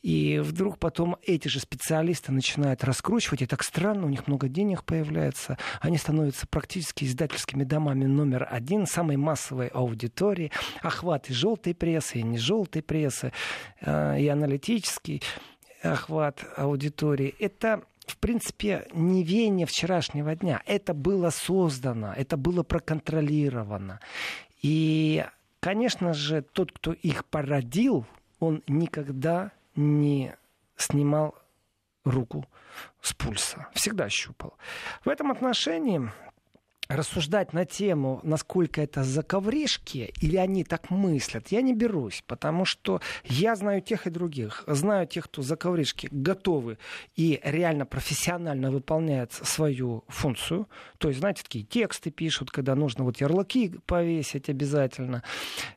И 0.02 0.40
вдруг 0.40 0.80
потом 0.80 1.16
эти 1.26 1.48
же 1.48 1.62
специалисты 1.62 2.34
начинают 2.34 2.84
раскручивать. 2.84 3.44
И 3.44 3.46
так 3.46 3.64
странно, 3.64 4.08
у 4.08 4.10
них 4.10 4.28
много 4.28 4.50
денег 4.50 4.84
появляется. 4.84 5.58
Они 5.80 5.98
становятся 5.98 6.46
практически 6.48 7.06
издательскими 7.06 7.64
домами 7.64 8.04
номер 8.04 8.46
один, 8.52 8.86
самой 8.86 9.16
массовой 9.16 9.68
аудитории. 9.68 10.52
Охват 10.82 11.30
и 11.30 11.34
желтой 11.34 11.74
прессы, 11.74 12.20
не 12.34 12.38
желтой 12.38 12.82
прессы, 12.82 13.32
э, 13.82 14.20
и 14.20 14.28
аналитический 14.28 15.22
охват 15.82 16.46
аудитории. 16.58 17.36
Это 17.40 17.84
в 18.06 18.18
принципе, 18.18 18.86
не 18.94 19.24
веяние 19.24 19.66
вчерашнего 19.66 20.36
дня. 20.36 20.62
Это 20.66 20.94
было 20.94 21.30
создано, 21.30 22.14
это 22.14 22.36
было 22.36 22.64
проконтролировано. 22.64 24.02
И, 24.62 25.26
конечно 25.62 26.14
же, 26.14 26.42
тот, 26.42 26.74
кто 26.74 26.92
их 26.92 27.24
породил, 27.26 28.06
он 28.40 28.62
никогда 28.68 29.52
не 29.76 30.36
снимал 30.76 31.36
руку 32.04 32.46
с 33.02 33.14
пульса. 33.14 33.68
Всегда 33.74 34.10
щупал. 34.10 34.58
В 35.06 35.10
этом 35.10 35.32
отношении 35.32 36.12
рассуждать 36.90 37.54
на 37.54 37.66
тему, 37.66 38.20
насколько 38.24 38.82
это 38.82 39.04
заковришки, 39.04 40.14
или 40.22 40.38
они 40.38 40.64
так 40.64 40.90
мыслят, 40.90 41.48
я 41.50 41.62
не 41.62 41.74
берусь, 41.74 42.24
потому 42.28 42.66
что 42.66 43.02
я 43.24 43.56
знаю 43.56 43.82
тех 43.82 44.08
и 44.08 44.10
других. 44.10 44.64
Знаю 44.68 45.08
тех, 45.08 45.26
кто 45.26 45.42
заковришки 45.42 46.08
готовы 46.12 46.78
и 47.16 47.40
реально 47.44 47.86
профессионально 47.86 48.72
выполняет 48.72 49.32
свою 49.32 50.04
функцию. 50.08 50.68
То 50.98 51.08
есть, 51.08 51.20
знаете, 51.20 51.44
такие 51.44 51.66
тексты 51.66 52.12
пишут, 52.12 52.52
когда 52.52 52.76
нужно 52.76 53.04
вот 53.04 53.22
ярлыки 53.22 53.76
повесить 53.86 54.50
обязательно. 54.50 55.24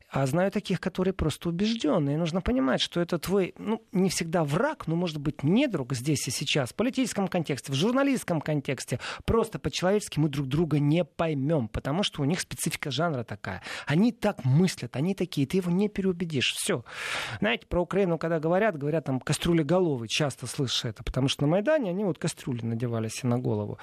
А 0.08 0.24
знаю 0.26 0.52
таких, 0.52 0.80
которые 0.80 1.12
просто 1.12 1.48
убежденные. 1.48 2.16
Нужно 2.16 2.40
понимать, 2.40 2.80
что 2.80 3.00
это 3.00 3.18
твой, 3.18 3.54
ну, 3.58 3.82
не 3.92 4.08
всегда 4.08 4.44
враг, 4.44 4.86
но, 4.86 4.94
может 4.94 5.18
быть, 5.18 5.42
не 5.42 5.66
друг 5.66 5.94
здесь 5.94 6.28
и 6.28 6.30
сейчас. 6.30 6.70
В 6.70 6.74
политическом 6.74 7.26
контексте, 7.26 7.72
в 7.72 7.74
журналистском 7.74 8.40
контексте. 8.40 9.00
Просто 9.24 9.58
по-человечески 9.58 10.20
мы 10.20 10.28
друг 10.28 10.46
друга 10.46 10.78
не 10.78 11.04
поймем, 11.04 11.68
потому 11.68 12.04
что 12.04 12.22
у 12.22 12.24
них 12.24 12.40
специфика 12.40 12.90
жанра 12.92 13.24
такая. 13.24 13.62
Они 13.86 14.12
так 14.12 14.44
мыслят, 14.44 14.94
они 14.94 15.14
такие, 15.14 15.46
ты 15.46 15.56
его 15.56 15.72
не 15.72 15.88
переубедишь. 15.88 16.54
Все. 16.54 16.84
Знаете, 17.40 17.66
про 17.66 17.82
Украину, 17.82 18.16
когда 18.16 18.38
говорят, 18.38 18.78
говорят 18.78 19.06
там 19.06 19.18
кастрюли 19.18 19.64
головы, 19.64 20.06
часто 20.06 20.46
слышишь 20.46 20.84
это, 20.84 21.02
потому 21.02 21.26
что 21.26 21.42
на 21.42 21.48
Майдане 21.48 21.90
они 21.90 22.04
вот 22.04 22.18
кастрюли 22.18 22.64
надевали 22.64 23.08
себе 23.08 23.30
на 23.30 23.38
голову. 23.38 23.78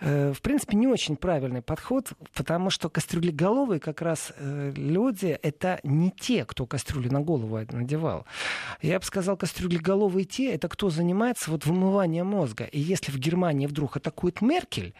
Э, 0.00 0.32
в 0.32 0.42
принципе, 0.42 0.76
не 0.76 0.86
очень 0.86 1.16
правильный 1.16 1.62
подход, 1.62 2.12
потому 2.34 2.68
что 2.68 2.90
кастрюли 2.90 3.30
головы 3.30 3.78
как 3.78 4.02
раз 4.02 4.32
э, 4.36 4.72
люди, 4.76 5.38
это 5.42 5.61
не 5.82 6.10
те, 6.10 6.44
кто 6.44 6.66
кастрюли 6.66 7.08
на 7.08 7.20
голову 7.20 7.58
надевал. 7.72 8.26
Я 8.80 8.98
бы 8.98 9.04
сказал, 9.04 9.36
кастрюлеголовые 9.36 10.24
те, 10.24 10.54
это 10.54 10.68
кто 10.68 10.90
занимается 10.90 11.50
вот 11.50 11.66
вымыванием 11.66 12.26
мозга. 12.26 12.64
И 12.64 12.78
если 12.78 13.12
в 13.12 13.18
Германии 13.18 13.66
вдруг 13.66 13.96
атакует 13.96 14.40
Меркель, 14.40 14.94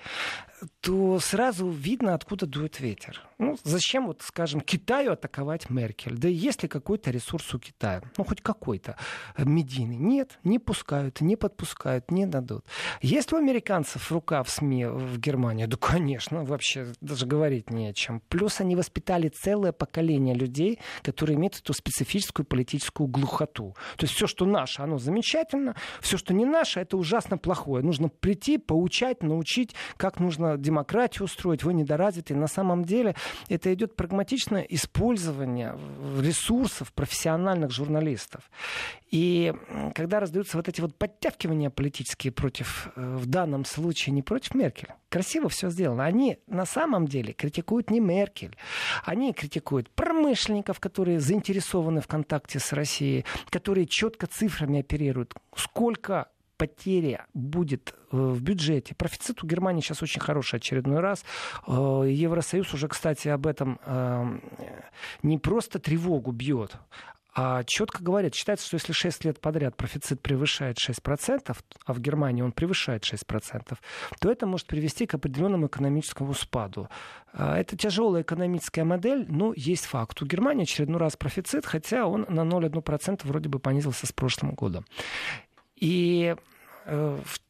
то 0.81 1.19
сразу 1.19 1.69
видно, 1.69 2.15
откуда 2.15 2.47
дует 2.47 2.81
ветер. 2.81 3.21
Ну, 3.39 3.57
зачем, 3.65 4.07
вот, 4.07 4.23
скажем, 4.23 4.61
Китаю 4.61 5.13
атаковать 5.13 5.69
Меркель? 5.71 6.17
Да 6.17 6.29
есть 6.29 6.63
ли 6.63 6.69
какой-то 6.69 7.11
ресурс 7.11 7.53
у 7.55 7.59
Китая? 7.59 8.03
Ну, 8.17 8.25
хоть 8.25 8.41
какой-то 8.41 8.97
э, 9.37 9.45
медийный. 9.45 9.97
Нет, 9.97 10.39
не 10.45 10.59
пускают, 10.59 11.21
не 11.21 11.37
подпускают, 11.37 12.11
не 12.11 12.27
дадут. 12.27 12.65
Есть 13.01 13.33
у 13.33 13.37
американцев 13.37 14.13
рука 14.13 14.43
в 14.43 14.51
СМИ 14.51 14.87
в 14.87 15.19
Германии? 15.19 15.67
Да, 15.67 15.77
конечно, 15.77 16.45
вообще 16.45 16.93
даже 17.01 17.27
говорить 17.27 17.71
не 17.71 17.89
о 17.89 17.93
чем. 17.93 18.21
Плюс 18.29 18.61
они 18.61 18.77
воспитали 18.77 19.29
целое 19.29 19.73
поколение 19.73 20.35
людей, 20.35 20.79
которые 21.03 21.37
имеют 21.37 21.59
эту 21.59 21.73
специфическую 21.73 22.47
политическую 22.47 23.09
глухоту. 23.09 23.75
То 23.97 24.05
есть 24.05 24.15
все, 24.15 24.27
что 24.27 24.47
наше, 24.47 24.83
оно 24.83 24.99
замечательно, 24.99 25.75
все, 26.01 26.17
что 26.17 26.33
не 26.33 26.45
наше, 26.45 26.81
это 26.81 26.97
ужасно 26.97 27.39
плохое. 27.39 27.85
Нужно 27.85 28.09
прийти, 28.09 28.59
поучать, 28.59 29.23
научить, 29.23 29.75
как 29.97 30.21
нужно 30.21 30.52
демократию 30.57 31.25
устроить, 31.25 31.65
вы 31.65 31.75
недоразвитые. 31.75 32.37
На 32.37 32.47
самом 32.47 32.85
деле 32.85 33.15
это 33.49 33.73
идет 33.73 33.97
прагматичное 33.97 34.63
использование 34.63 35.77
ресурсов 36.21 36.93
профессиональных 36.93 37.71
журналистов. 37.71 38.51
И 39.11 39.53
когда 39.95 40.21
раздаются 40.21 40.57
вот 40.57 40.69
эти 40.69 40.81
вот 40.81 40.97
подтягивания 40.97 41.69
политические 41.69 42.33
против, 42.33 42.89
э, 42.97 43.17
в 43.17 43.27
данном 43.27 43.67
случае 43.67 44.15
не 44.15 44.23
против 44.23 44.55
Меркель, 44.55 44.89
красиво 45.11 45.51
все 45.51 45.69
сделано. 45.69 46.05
Они 46.05 46.39
на 46.47 46.65
самом 46.65 47.07
деле 47.07 47.35
критикуют 47.35 47.91
не 47.91 48.01
Меркель, 48.01 48.57
они 49.05 49.35
критикуют 49.35 49.91
промышленников, 49.91 50.81
которые 50.81 51.21
заинтересованы 51.21 52.01
в 52.01 52.07
контакте 52.07 52.59
с 52.59 52.73
Россией, 52.73 53.27
которые 53.51 53.87
четко 53.87 54.27
цифрами 54.27 54.81
оперируют. 54.81 55.35
Сколько 55.55 56.29
потеря 56.63 57.27
будет 57.35 57.93
э, 58.13 58.17
в 58.17 58.41
бюджете. 58.41 58.95
Профицит 58.95 59.43
у 59.43 59.47
Германии 59.49 59.81
сейчас 59.81 60.01
очень 60.01 60.21
хороший 60.21 60.61
очередной 60.61 61.01
раз. 61.01 61.25
Э, 61.67 62.05
Евросоюз 62.07 62.73
уже, 62.73 62.87
кстати, 62.87 63.27
об 63.27 63.49
этом 63.49 63.81
э, 63.85 64.39
не 65.25 65.39
просто 65.39 65.81
тревогу 65.81 66.31
бьет, 66.31 66.77
а 67.35 67.65
четко 67.65 68.01
говорит, 68.01 68.37
считается, 68.37 68.65
что 68.65 68.77
если 68.77 68.93
6 68.93 69.25
лет 69.25 69.41
подряд 69.41 69.77
профицит 69.77 70.21
превышает 70.21 70.77
6%, 70.79 71.57
а 71.85 71.93
в 71.93 71.99
Германии 71.99 72.43
он 72.43 72.53
превышает 72.53 73.03
6%, 73.13 73.77
то 74.21 74.31
это 74.31 74.47
может 74.47 74.69
привести 74.69 75.07
к 75.07 75.15
определенному 75.15 75.67
экономическому 75.67 76.33
спаду. 76.35 76.89
Это 77.33 77.77
тяжелая 77.77 78.23
экономическая 78.23 78.85
модель, 78.85 79.25
но 79.29 79.53
есть 79.57 79.87
факт. 79.87 80.23
У 80.23 80.27
Германии 80.27 80.63
очередной 80.63 81.01
раз 81.01 81.17
профицит, 81.17 81.67
хотя 81.67 82.07
он 82.07 82.25
на 82.29 82.43
0,1% 82.43 83.23
вроде 83.25 83.49
бы 83.49 83.59
понизился 83.59 84.07
с 84.07 84.13
прошлым 84.13 84.53
годом. 84.53 84.85
И 85.83 86.37
в 86.87 87.41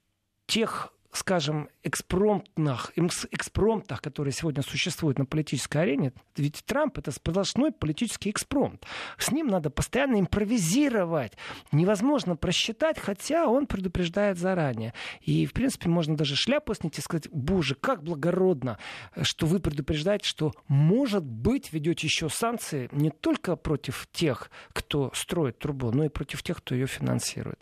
тех 0.47 0.92
скажем, 1.12 1.68
экспромтах, 1.85 2.92
экспромтах, 2.97 4.01
которые 4.01 4.33
сегодня 4.33 4.62
существуют 4.62 5.18
на 5.18 5.25
политической 5.25 5.79
арене, 5.79 6.12
ведь 6.37 6.64
Трамп 6.64 6.99
это 6.99 7.11
сплошной 7.11 7.73
политический 7.73 8.31
экспромт. 8.31 8.85
С 9.18 9.33
ним 9.33 9.49
надо 9.49 9.71
постоянно 9.71 10.21
импровизировать. 10.21 11.33
Невозможно 11.73 12.37
просчитать, 12.37 12.99
хотя 12.99 13.49
он 13.49 13.66
предупреждает 13.66 14.38
заранее. 14.38 14.95
И, 15.21 15.45
в 15.47 15.53
принципе, 15.53 15.88
можно 15.88 16.16
даже 16.16 16.37
шляпу 16.37 16.75
снять 16.75 16.99
и 16.99 17.03
сказать, 17.03 17.29
боже, 17.31 17.75
как 17.75 18.03
благородно, 18.03 18.79
что 19.23 19.47
вы 19.47 19.59
предупреждаете, 19.59 20.27
что, 20.27 20.53
может 20.68 21.25
быть, 21.25 21.73
ведете 21.73 22.07
еще 22.07 22.29
санкции 22.29 22.88
не 22.92 23.11
только 23.11 23.57
против 23.57 24.09
тех, 24.12 24.51
кто 24.73 25.11
строит 25.14 25.59
трубу, 25.59 25.90
но 25.90 26.05
и 26.05 26.09
против 26.09 26.42
тех, 26.42 26.59
кто 26.59 26.75
ее 26.75 26.87
финансирует. 26.87 27.59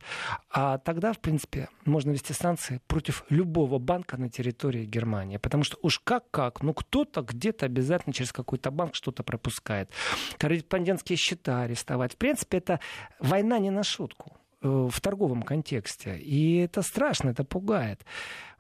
А 0.51 0.79
тогда, 0.79 1.13
в 1.13 1.21
принципе, 1.21 1.69
можно 1.85 2.11
вести 2.11 2.33
санкции 2.33 2.81
против 2.87 3.25
любого 3.31 3.79
банка 3.79 4.10
на 4.19 4.29
территории 4.29 4.85
Германии. 4.85 5.37
Потому 5.37 5.65
что 5.65 5.79
уж 5.83 5.99
как-как, 6.01 6.63
ну 6.63 6.75
кто-то 6.75 7.23
где-то 7.23 7.67
обязательно 7.67 8.13
через 8.13 8.33
какой-то 8.33 8.71
банк 8.71 8.95
что-то 8.95 9.23
пропускает. 9.23 9.91
Корреспондентские 10.39 11.17
счета 11.17 11.63
арестовать. 11.63 12.15
В 12.15 12.17
принципе, 12.17 12.59
это 12.59 12.81
война 13.21 13.59
не 13.59 13.71
на 13.71 13.83
шутку 13.83 14.40
в 14.63 15.01
торговом 15.01 15.43
контексте. 15.43 16.19
И 16.19 16.59
это 16.59 16.83
страшно, 16.83 17.31
это 17.31 17.45
пугает. 17.45 18.05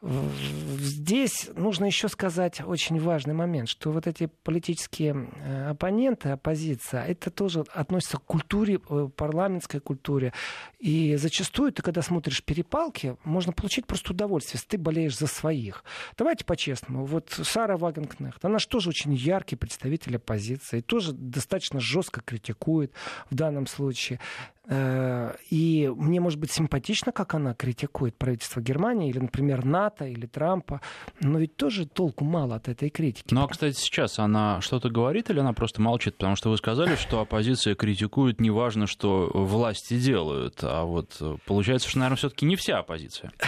Здесь 0.02 1.50
нужно 1.54 1.84
еще 1.84 2.08
сказать 2.08 2.62
очень 2.64 2.98
важный 2.98 3.34
момент, 3.34 3.68
что 3.68 3.92
вот 3.92 4.06
эти 4.06 4.30
политические 4.44 5.28
э, 5.36 5.68
оппоненты, 5.68 6.30
оппозиция, 6.30 7.04
это 7.04 7.30
тоже 7.30 7.64
относится 7.74 8.16
к 8.16 8.24
культуре, 8.24 8.80
э, 8.88 9.08
парламентской 9.14 9.78
культуре. 9.78 10.32
И 10.78 11.16
зачастую 11.16 11.72
ты, 11.72 11.82
когда 11.82 12.00
смотришь 12.00 12.42
перепалки, 12.42 13.16
можно 13.24 13.52
получить 13.52 13.86
просто 13.86 14.12
удовольствие, 14.12 14.56
если 14.56 14.68
ты 14.68 14.78
болеешь 14.78 15.18
за 15.18 15.26
своих. 15.26 15.84
Давайте 16.16 16.46
по-честному. 16.46 17.04
Вот 17.04 17.28
Сара 17.30 17.76
Вагенкнехт, 17.76 18.42
она 18.42 18.58
же 18.58 18.68
тоже 18.68 18.88
очень 18.88 19.12
яркий 19.12 19.56
представитель 19.56 20.16
оппозиции, 20.16 20.80
тоже 20.80 21.12
достаточно 21.12 21.78
жестко 21.78 22.22
критикует 22.22 22.94
в 23.28 23.34
данном 23.34 23.66
случае. 23.66 24.18
Э, 24.68 25.34
и 25.48 25.90
мне, 25.94 26.20
может 26.20 26.38
быть, 26.38 26.52
симпатично, 26.52 27.12
как 27.12 27.34
она 27.34 27.54
критикует 27.54 28.16
правительство 28.16 28.60
Германии 28.60 29.08
или, 29.08 29.18
например, 29.18 29.64
НАТО 29.64 30.06
или 30.06 30.26
Трампа, 30.26 30.82
но 31.20 31.38
ведь 31.38 31.56
тоже 31.56 31.86
толку 31.86 32.24
мало 32.24 32.56
от 32.56 32.68
этой 32.68 32.90
критики. 32.90 33.32
Ну, 33.32 33.42
а, 33.42 33.48
кстати, 33.48 33.76
сейчас 33.76 34.18
она 34.18 34.60
что-то 34.60 34.90
говорит 34.90 35.30
или 35.30 35.40
она 35.40 35.54
просто 35.54 35.80
молчит? 35.80 36.16
Потому 36.16 36.36
что 36.36 36.50
вы 36.50 36.58
сказали, 36.58 36.96
что 36.96 37.20
оппозиция 37.20 37.74
критикует 37.74 38.40
неважно, 38.40 38.86
что 38.86 39.30
власти 39.32 39.98
делают, 39.98 40.58
а 40.62 40.84
вот 40.84 41.16
э, 41.20 41.36
получается, 41.46 41.88
что, 41.88 41.98
наверное, 41.98 42.18
все-таки 42.18 42.44
не 42.44 42.56
вся 42.56 42.78
оппозиция. 42.78 43.32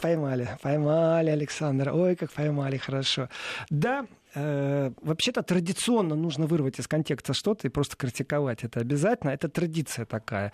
Поймали, 0.00 0.48
поймали, 0.62 1.30
Александр. 1.30 1.90
Ой, 1.92 2.16
как 2.16 2.32
поймали, 2.32 2.76
хорошо. 2.76 3.28
Да, 3.70 4.06
вообще-то 4.34 5.42
традиционно 5.42 6.14
нужно 6.14 6.46
вырвать 6.46 6.78
из 6.78 6.88
контекста 6.88 7.34
что-то 7.34 7.66
и 7.66 7.70
просто 7.70 7.96
критиковать 7.96 8.64
это 8.64 8.80
обязательно. 8.80 9.30
Это 9.30 9.48
традиция 9.48 10.04
такая. 10.04 10.52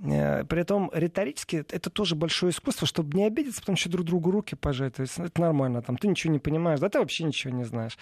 Э, 0.00 0.44
при 0.44 0.60
этом 0.60 0.90
риторически 0.94 1.64
это 1.70 1.90
тоже 1.90 2.14
большое 2.14 2.52
искусство, 2.52 2.86
чтобы 2.86 3.16
не 3.16 3.24
обидеться, 3.24 3.60
потом 3.60 3.74
еще 3.74 3.88
друг 3.88 4.06
другу 4.06 4.30
руки 4.30 4.54
пожать. 4.54 4.94
То 4.94 5.02
есть 5.02 5.18
это 5.18 5.40
нормально. 5.40 5.82
Там, 5.82 5.96
ты 5.96 6.08
ничего 6.08 6.32
не 6.32 6.38
понимаешь, 6.38 6.80
да 6.80 6.88
ты 6.88 6.98
вообще 6.98 7.24
ничего 7.24 7.52
не 7.52 7.64
знаешь. 7.64 7.98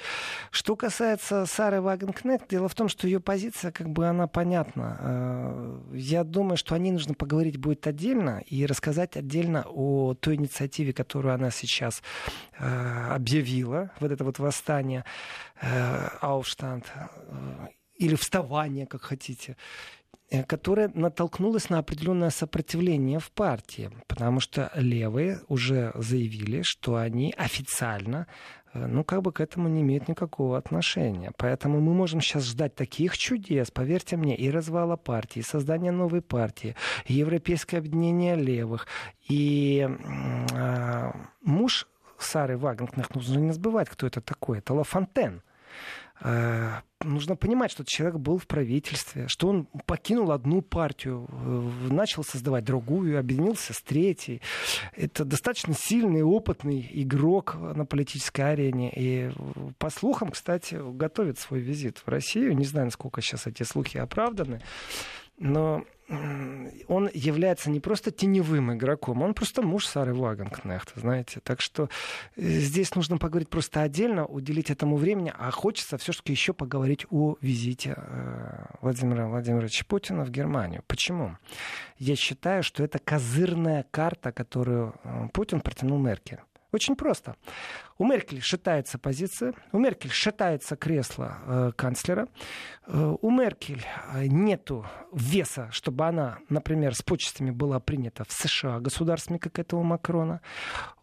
Что 0.50 0.76
касается 0.76 1.46
Сары 1.46 1.80
Вагенкнехт, 1.80 2.48
дело 2.48 2.68
в 2.68 2.74
том, 2.74 2.88
что 2.88 3.06
ее 3.06 3.20
позиция, 3.20 3.72
как 3.72 3.88
бы 3.88 4.06
она 4.06 4.26
понятна. 4.26 4.98
Э, 5.00 5.80
я 5.94 6.24
думаю, 6.24 6.56
что 6.56 6.74
о 6.74 6.78
ней 6.78 6.92
нужно 6.92 7.14
поговорить 7.14 7.56
будет 7.56 7.86
отдельно 7.86 8.42
и 8.46 8.66
рассказать 8.66 9.16
отдельно 9.16 9.64
о 9.66 10.14
той 10.14 10.36
инициативе, 10.36 10.92
которую 10.92 11.34
она 11.34 11.50
сейчас 11.50 12.02
объявила, 12.58 13.90
вот 14.00 14.12
это 14.12 14.24
вот 14.24 14.38
восстание 14.38 15.04
э, 15.60 16.08
э, 16.22 17.68
или 17.98 18.14
вставание, 18.14 18.86
как 18.86 19.02
хотите, 19.02 19.56
э, 20.30 20.42
которое 20.44 20.90
натолкнулось 20.94 21.70
на 21.70 21.78
определенное 21.78 22.30
сопротивление 22.30 23.18
в 23.18 23.30
партии, 23.30 23.90
потому 24.06 24.40
что 24.40 24.70
левые 24.74 25.40
уже 25.48 25.92
заявили, 25.94 26.62
что 26.62 26.96
они 26.96 27.34
официально 27.36 28.26
э, 28.74 28.86
ну, 28.86 29.04
как 29.04 29.22
бы 29.22 29.32
к 29.32 29.40
этому 29.40 29.68
не 29.68 29.82
имеют 29.82 30.08
никакого 30.08 30.58
отношения. 30.58 31.32
Поэтому 31.36 31.80
мы 31.80 31.94
можем 31.94 32.20
сейчас 32.20 32.44
ждать 32.44 32.74
таких 32.74 33.16
чудес, 33.16 33.70
поверьте 33.70 34.16
мне, 34.16 34.36
и 34.36 34.50
развала 34.50 34.96
партии, 34.96 35.40
и 35.40 35.42
создания 35.42 35.92
новой 35.92 36.22
партии, 36.22 36.76
и 37.06 37.14
европейское 37.14 37.80
объединение 37.80 38.36
левых, 38.36 38.86
и 39.28 39.88
э, 39.88 41.12
муж 41.42 41.86
Сары 42.18 42.56
Вагнер, 42.56 42.90
нужно 43.14 43.38
не 43.38 43.52
забывать, 43.52 43.88
кто 43.88 44.06
это 44.06 44.20
такой. 44.20 44.58
Это 44.58 44.74
Лафонтен. 44.74 45.42
Э, 46.20 46.80
нужно 47.02 47.36
понимать, 47.36 47.70
что 47.70 47.84
человек 47.84 48.16
был 48.16 48.38
в 48.38 48.46
правительстве, 48.46 49.28
что 49.28 49.48
он 49.48 49.66
покинул 49.84 50.32
одну 50.32 50.62
партию, 50.62 51.28
начал 51.90 52.24
создавать 52.24 52.64
другую, 52.64 53.18
объединился 53.18 53.74
с 53.74 53.82
третьей. 53.82 54.40
Это 54.94 55.24
достаточно 55.24 55.74
сильный, 55.74 56.22
опытный 56.22 56.88
игрок 56.90 57.54
на 57.54 57.84
политической 57.84 58.52
арене. 58.52 58.90
И 58.94 59.30
по 59.78 59.90
слухам, 59.90 60.30
кстати, 60.30 60.80
готовит 60.96 61.38
свой 61.38 61.60
визит 61.60 61.98
в 61.98 62.08
Россию. 62.08 62.56
Не 62.56 62.64
знаю, 62.64 62.86
насколько 62.86 63.20
сейчас 63.20 63.46
эти 63.46 63.62
слухи 63.62 63.98
оправданы. 63.98 64.62
Но 65.38 65.84
он 66.08 67.10
является 67.12 67.70
не 67.70 67.80
просто 67.80 68.10
теневым 68.10 68.72
игроком, 68.72 69.22
он 69.22 69.34
просто 69.34 69.62
муж 69.62 69.86
Сары 69.86 70.14
Вагенкнехт, 70.14 70.92
знаете. 70.94 71.40
Так 71.40 71.60
что 71.60 71.88
э, 72.36 72.42
здесь 72.42 72.94
нужно 72.94 73.18
поговорить 73.18 73.48
просто 73.48 73.82
отдельно, 73.82 74.24
уделить 74.24 74.70
этому 74.70 74.96
времени, 74.96 75.32
а 75.36 75.50
хочется 75.50 75.98
все-таки 75.98 76.32
еще 76.32 76.52
поговорить 76.52 77.06
о 77.10 77.36
визите 77.40 77.94
э, 77.96 78.66
Владимира 78.80 79.26
Владимировича 79.26 79.84
Путина 79.88 80.24
в 80.24 80.30
Германию. 80.30 80.84
Почему? 80.86 81.36
Я 81.98 82.14
считаю, 82.14 82.62
что 82.62 82.84
это 82.84 82.98
козырная 82.98 83.84
карта, 83.90 84.30
которую 84.30 84.94
э, 85.02 85.28
Путин 85.32 85.60
протянул 85.60 85.98
Меркель. 85.98 86.40
Очень 86.76 86.94
просто. 86.94 87.36
У 87.96 88.04
Меркель 88.04 88.42
шатается 88.42 88.98
позиция, 88.98 89.54
у 89.72 89.78
Меркель 89.78 90.10
шатается 90.10 90.76
кресло 90.76 91.38
э, 91.46 91.72
канцлера, 91.74 92.28
э, 92.86 93.16
у 93.18 93.30
Меркель 93.30 93.82
э, 94.12 94.26
нету 94.26 94.84
веса, 95.10 95.70
чтобы 95.72 96.04
она, 96.04 96.36
например, 96.50 96.94
с 96.94 97.00
почестями 97.00 97.50
была 97.50 97.80
принята 97.80 98.24
в 98.24 98.32
США 98.32 98.78
государствами, 98.78 99.38
как 99.38 99.58
этого 99.58 99.82
Макрона. 99.82 100.42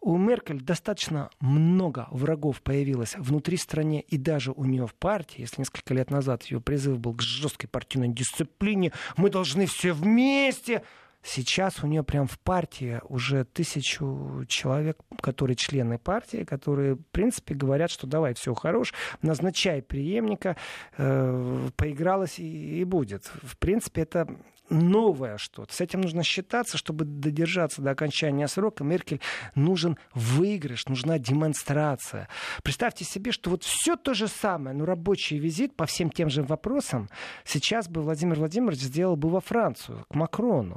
У 0.00 0.16
Меркель 0.16 0.60
достаточно 0.60 1.28
много 1.40 2.06
врагов 2.12 2.62
появилось 2.62 3.16
внутри 3.16 3.56
страны 3.56 4.04
и 4.06 4.16
даже 4.16 4.52
у 4.52 4.64
нее 4.64 4.86
в 4.86 4.94
партии. 4.94 5.40
Если 5.40 5.62
несколько 5.62 5.92
лет 5.92 6.12
назад 6.12 6.44
ее 6.44 6.60
призыв 6.60 7.00
был 7.00 7.14
к 7.14 7.20
жесткой 7.22 7.68
партийной 7.68 8.10
дисциплине, 8.10 8.92
мы 9.16 9.28
должны 9.28 9.66
все 9.66 9.92
вместе 9.92 10.84
Сейчас 11.24 11.82
у 11.82 11.86
нее 11.86 12.02
прям 12.02 12.26
в 12.26 12.38
партии 12.38 13.00
уже 13.08 13.44
тысячу 13.44 14.44
человек, 14.46 14.98
которые 15.22 15.56
члены 15.56 15.98
партии, 15.98 16.44
которые, 16.44 16.96
в 16.96 17.06
принципе, 17.12 17.54
говорят, 17.54 17.90
что 17.90 18.06
давай, 18.06 18.34
все 18.34 18.52
хорош, 18.52 18.92
назначай 19.22 19.80
преемника, 19.80 20.56
э, 20.98 21.68
поигралась 21.76 22.38
и, 22.38 22.80
и 22.80 22.84
будет. 22.84 23.30
В 23.42 23.56
принципе, 23.56 24.02
это 24.02 24.28
новое 24.68 25.38
что-то. 25.38 25.74
С 25.74 25.80
этим 25.80 26.02
нужно 26.02 26.22
считаться, 26.22 26.76
чтобы 26.76 27.04
додержаться 27.04 27.82
до 27.82 27.90
окончания 27.90 28.48
срока. 28.48 28.84
Меркель 28.84 29.20
нужен 29.54 29.98
выигрыш, 30.14 30.86
нужна 30.86 31.18
демонстрация. 31.18 32.28
Представьте 32.62 33.04
себе, 33.04 33.32
что 33.32 33.50
вот 33.50 33.62
все 33.62 33.96
то 33.96 34.14
же 34.14 34.28
самое, 34.28 34.76
но 34.76 34.84
рабочий 34.84 35.38
визит 35.38 35.74
по 35.74 35.86
всем 35.86 36.10
тем 36.10 36.28
же 36.28 36.42
вопросам 36.42 37.08
сейчас 37.44 37.88
бы 37.88 38.02
Владимир 38.02 38.38
Владимирович 38.38 38.80
сделал 38.80 39.16
бы 39.16 39.28
во 39.28 39.40
Францию, 39.40 40.04
к 40.10 40.14
Макрону. 40.14 40.76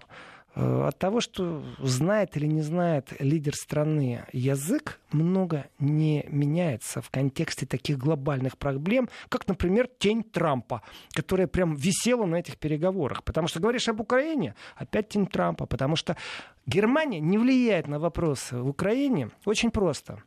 Э, 0.59 0.87
от 0.87 0.97
того, 0.97 1.21
что 1.21 1.63
знает 1.77 2.35
или 2.35 2.47
не 2.47 2.61
знает 2.61 3.13
лидер 3.19 3.53
страны 3.53 4.25
язык, 4.33 4.99
много 5.11 5.67
не 5.77 6.25
меняется 6.29 6.99
в 7.01 7.11
контексте 7.11 7.67
таких 7.67 7.99
глобальных 7.99 8.57
проблем, 8.57 9.07
как, 9.29 9.47
например, 9.47 9.87
тень 9.99 10.23
Трампа, 10.23 10.81
которая 11.11 11.45
прям 11.45 11.75
висела 11.75 12.25
на 12.25 12.37
этих 12.37 12.57
переговорах. 12.57 13.23
Потому 13.23 13.47
что 13.47 13.59
говоришь 13.59 13.87
об 13.87 13.99
Украине, 13.99 14.55
опять 14.75 15.09
тень 15.09 15.27
Трампа. 15.27 15.67
Потому 15.67 15.95
что 15.95 16.17
Германия 16.65 17.19
не 17.19 17.37
влияет 17.37 17.87
на 17.87 17.99
вопросы 17.99 18.57
в 18.57 18.67
Украине 18.67 19.29
очень 19.45 19.69
просто. 19.69 20.23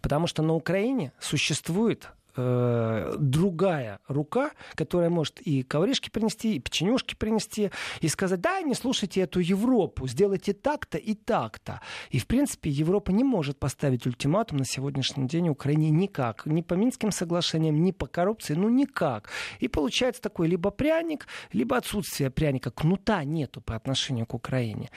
Потому 0.00 0.26
что 0.26 0.42
на 0.42 0.54
Украине 0.54 1.12
существует 1.20 2.08
э, 2.36 3.14
другая 3.18 4.00
рука, 4.08 4.50
которая 4.74 5.10
может 5.10 5.40
и 5.40 5.62
ковришки 5.62 6.10
принести, 6.10 6.56
и 6.56 6.58
печенюшки 6.58 7.14
принести, 7.14 7.70
и 8.00 8.08
сказать, 8.08 8.40
да, 8.40 8.60
не 8.62 8.74
слушайте 8.74 9.20
эту 9.20 9.40
Европу, 9.40 10.06
сделайте 10.06 10.52
так-то 10.52 10.98
и 10.98 11.14
так-то. 11.14 11.80
И, 12.10 12.18
в 12.18 12.26
принципе, 12.26 12.70
Европа 12.70 13.10
не 13.10 13.24
может 13.24 13.58
поставить 13.58 14.06
ультиматум 14.06 14.58
на 14.58 14.64
сегодняшний 14.64 15.26
день 15.26 15.48
Украине 15.48 15.90
никак. 15.90 16.46
Ни 16.46 16.62
по 16.62 16.74
Минским 16.74 17.10
соглашениям, 17.10 17.82
ни 17.82 17.92
по 17.92 18.06
коррупции, 18.06 18.54
ну 18.54 18.68
никак. 18.68 19.28
И 19.60 19.68
получается 19.68 20.22
такой 20.22 20.48
либо 20.48 20.70
пряник, 20.70 21.26
либо 21.52 21.76
отсутствие 21.76 22.30
пряника. 22.30 22.70
Кнута 22.70 23.24
нету 23.24 23.60
по 23.60 23.74
отношению 23.74 24.26
к 24.26 24.34
Украине. 24.34 24.90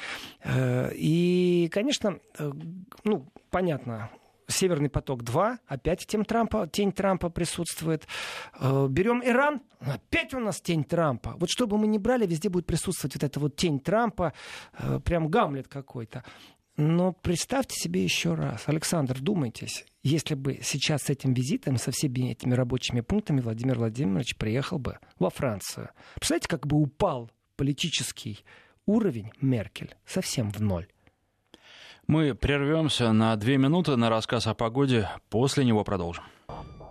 Э, 0.43 0.91
и, 0.93 1.69
конечно, 1.71 2.19
э, 2.38 2.52
ну, 3.04 3.26
понятно, 3.50 4.10
Северный 4.47 4.89
поток-2, 4.89 5.58
опять 5.67 6.05
тень 6.05 6.23
Трампа, 6.23 6.67
тень 6.67 6.91
Трампа 6.91 7.29
присутствует. 7.29 8.08
Э, 8.60 8.88
берем 8.89 9.21
Иран, 9.23 9.62
опять 9.79 10.34
у 10.34 10.39
нас 10.39 10.62
тень 10.62 10.84
Трампа. 10.84 11.36
Вот 11.39 11.49
что 11.49 11.67
бы 11.67 11.77
мы 11.77 11.88
ни 11.88 11.97
брали, 11.97 12.25
везде 12.25 12.49
будет 12.49 12.65
присутствовать 12.65 13.15
вот 13.15 13.23
эта 13.23 13.39
вот 13.39 13.55
тень 13.55 13.79
Трампа, 13.79 14.34
э, 14.77 14.99
прям 14.99 15.27
Гамлет 15.27 15.67
какой-то. 15.67 16.23
Но 16.77 17.13
представьте 17.13 17.75
себе 17.75 18.03
еще 18.03 18.34
раз, 18.34 18.63
Александр, 18.67 19.15
вдумайтесь, 19.15 19.86
если 20.03 20.36
бы 20.36 20.60
сейчас 20.62 21.03
с 21.03 21.10
этим 21.10 21.34
визитом, 21.34 21.77
со 21.77 21.91
всеми 21.91 22.31
этими 22.31 22.53
рабочими 22.53 22.99
пунктами 22.99 23.39
Владимир 23.39 23.77
Владимирович 23.77 24.36
приехал 24.36 24.77
бы 24.77 24.99
во 25.17 25.29
Францию. 25.29 25.89
Представляете, 26.15 26.49
как 26.49 26.67
бы 26.67 26.77
упал 26.77 27.31
политический 27.55 28.43
уровень 28.86 29.31
Меркель 29.39 29.95
совсем 30.05 30.51
в 30.51 30.62
ноль. 30.62 30.88
Мы 32.07 32.35
прервемся 32.35 33.11
на 33.13 33.35
две 33.35 33.57
минуты 33.57 33.95
на 33.95 34.11
рассказ 34.11 34.45
о 34.45 34.53
погоде. 34.53 35.09
После 35.29 35.65
него 35.65 35.83
продолжим. 35.83 36.23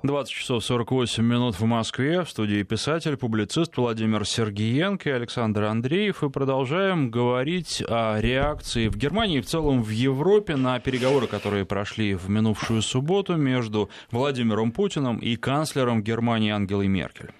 20 0.03 0.35
часов 0.35 0.64
48 0.64 1.24
минут 1.24 1.59
в 1.59 1.64
Москве. 1.64 2.24
В 2.24 2.31
студии 2.31 2.64
писатель, 2.64 3.16
публицист 3.16 3.77
Владимир 3.77 4.27
Сергиенко 4.27 5.09
и 5.09 5.12
Александр 5.12 5.64
Андреев. 5.64 6.24
И 6.24 6.31
продолжаем 6.31 7.12
говорить 7.12 7.81
о 7.88 8.18
реакции 8.20 8.88
в 8.88 8.96
Германии 8.96 9.38
и 9.38 9.40
в 9.40 9.46
целом 9.46 9.85
в 9.85 9.88
Европе 9.90 10.57
на 10.57 10.81
переговоры, 10.81 11.29
которые 11.29 11.64
прошли 11.64 12.16
в 12.16 12.29
минувшую 12.29 12.83
субботу 12.83 13.37
между 13.37 13.88
Владимиром 14.11 14.72
Путиным 14.72 15.18
и 15.18 15.37
канцлером 15.37 16.03
Германии 16.03 16.50
Ангелой 16.50 16.88
Меркель. 16.88 17.31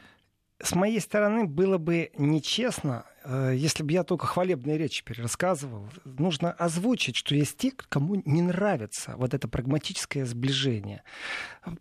С 0.62 0.76
моей 0.76 1.00
стороны 1.00 1.46
было 1.46 1.78
бы 1.78 2.12
нечестно 2.16 3.04
если 3.26 3.82
бы 3.82 3.92
я 3.92 4.04
только 4.04 4.26
хвалебные 4.26 4.76
речи 4.76 5.02
перерассказывал, 5.02 5.88
нужно 6.04 6.52
озвучить, 6.52 7.16
что 7.16 7.34
есть 7.34 7.56
те, 7.56 7.70
кому 7.70 8.16
не 8.24 8.42
нравится 8.42 9.14
вот 9.16 9.32
это 9.32 9.48
прагматическое 9.48 10.26
сближение. 10.26 11.02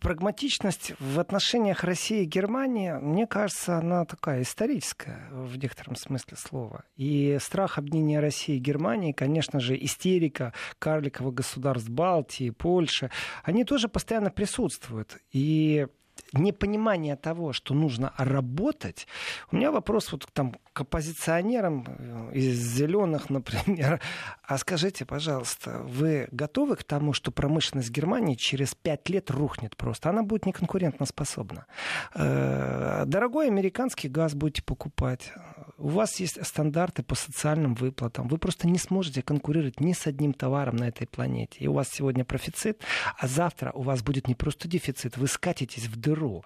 Прагматичность 0.00 0.92
в 0.98 1.20
отношениях 1.20 1.84
России 1.84 2.22
и 2.22 2.26
Германии, 2.26 2.92
мне 2.92 3.26
кажется, 3.26 3.78
она 3.78 4.04
такая 4.06 4.42
историческая 4.42 5.28
в 5.30 5.56
некотором 5.58 5.96
смысле 5.96 6.36
слова. 6.38 6.84
И 6.96 7.38
страх 7.40 7.76
объединения 7.76 8.20
России 8.20 8.56
и 8.56 8.60
Германии, 8.60 9.12
конечно 9.12 9.60
же, 9.60 9.76
истерика 9.76 10.54
карликовых 10.78 11.34
государств 11.34 11.90
Балтии, 11.90 12.50
Польши, 12.50 13.10
они 13.42 13.64
тоже 13.64 13.88
постоянно 13.88 14.30
присутствуют. 14.30 15.18
И 15.30 15.86
непонимание 16.32 17.16
того, 17.16 17.52
что 17.52 17.74
нужно 17.74 18.12
работать. 18.16 19.06
У 19.50 19.56
меня 19.56 19.70
вопрос 19.70 20.12
вот 20.12 20.26
там 20.32 20.56
к 20.74 20.80
оппозиционерам 20.80 21.86
э, 21.86 22.30
из 22.34 22.58
зеленых, 22.58 23.30
например. 23.30 24.00
А 24.42 24.58
скажите, 24.58 25.06
пожалуйста, 25.06 25.78
вы 25.84 26.28
готовы 26.32 26.76
к 26.76 26.84
тому, 26.84 27.12
что 27.12 27.30
промышленность 27.30 27.90
Германии 27.90 28.34
через 28.34 28.74
пять 28.74 29.08
лет 29.08 29.30
рухнет 29.30 29.76
просто? 29.76 30.10
Она 30.10 30.24
будет 30.24 30.46
неконкурентоспособна. 30.46 31.66
Э, 32.14 33.04
дорогой 33.06 33.46
американский 33.46 34.08
газ 34.08 34.34
будете 34.34 34.62
покупать. 34.62 35.32
У 35.78 35.88
вас 35.88 36.18
есть 36.18 36.44
стандарты 36.44 37.04
по 37.04 37.14
социальным 37.14 37.74
выплатам. 37.74 38.26
Вы 38.26 38.38
просто 38.38 38.66
не 38.66 38.78
сможете 38.78 39.22
конкурировать 39.22 39.78
ни 39.80 39.92
с 39.92 40.08
одним 40.08 40.34
товаром 40.34 40.76
на 40.76 40.88
этой 40.88 41.06
планете. 41.06 41.58
И 41.60 41.68
у 41.68 41.72
вас 41.72 41.88
сегодня 41.88 42.24
профицит, 42.24 42.82
а 43.16 43.28
завтра 43.28 43.70
у 43.72 43.82
вас 43.82 44.02
будет 44.02 44.26
не 44.26 44.34
просто 44.34 44.66
дефицит, 44.66 45.16
вы 45.16 45.28
скатитесь 45.28 45.86
в 45.86 45.96
дыру. 45.96 46.44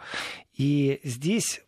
И 0.52 1.00
здесь 1.02 1.62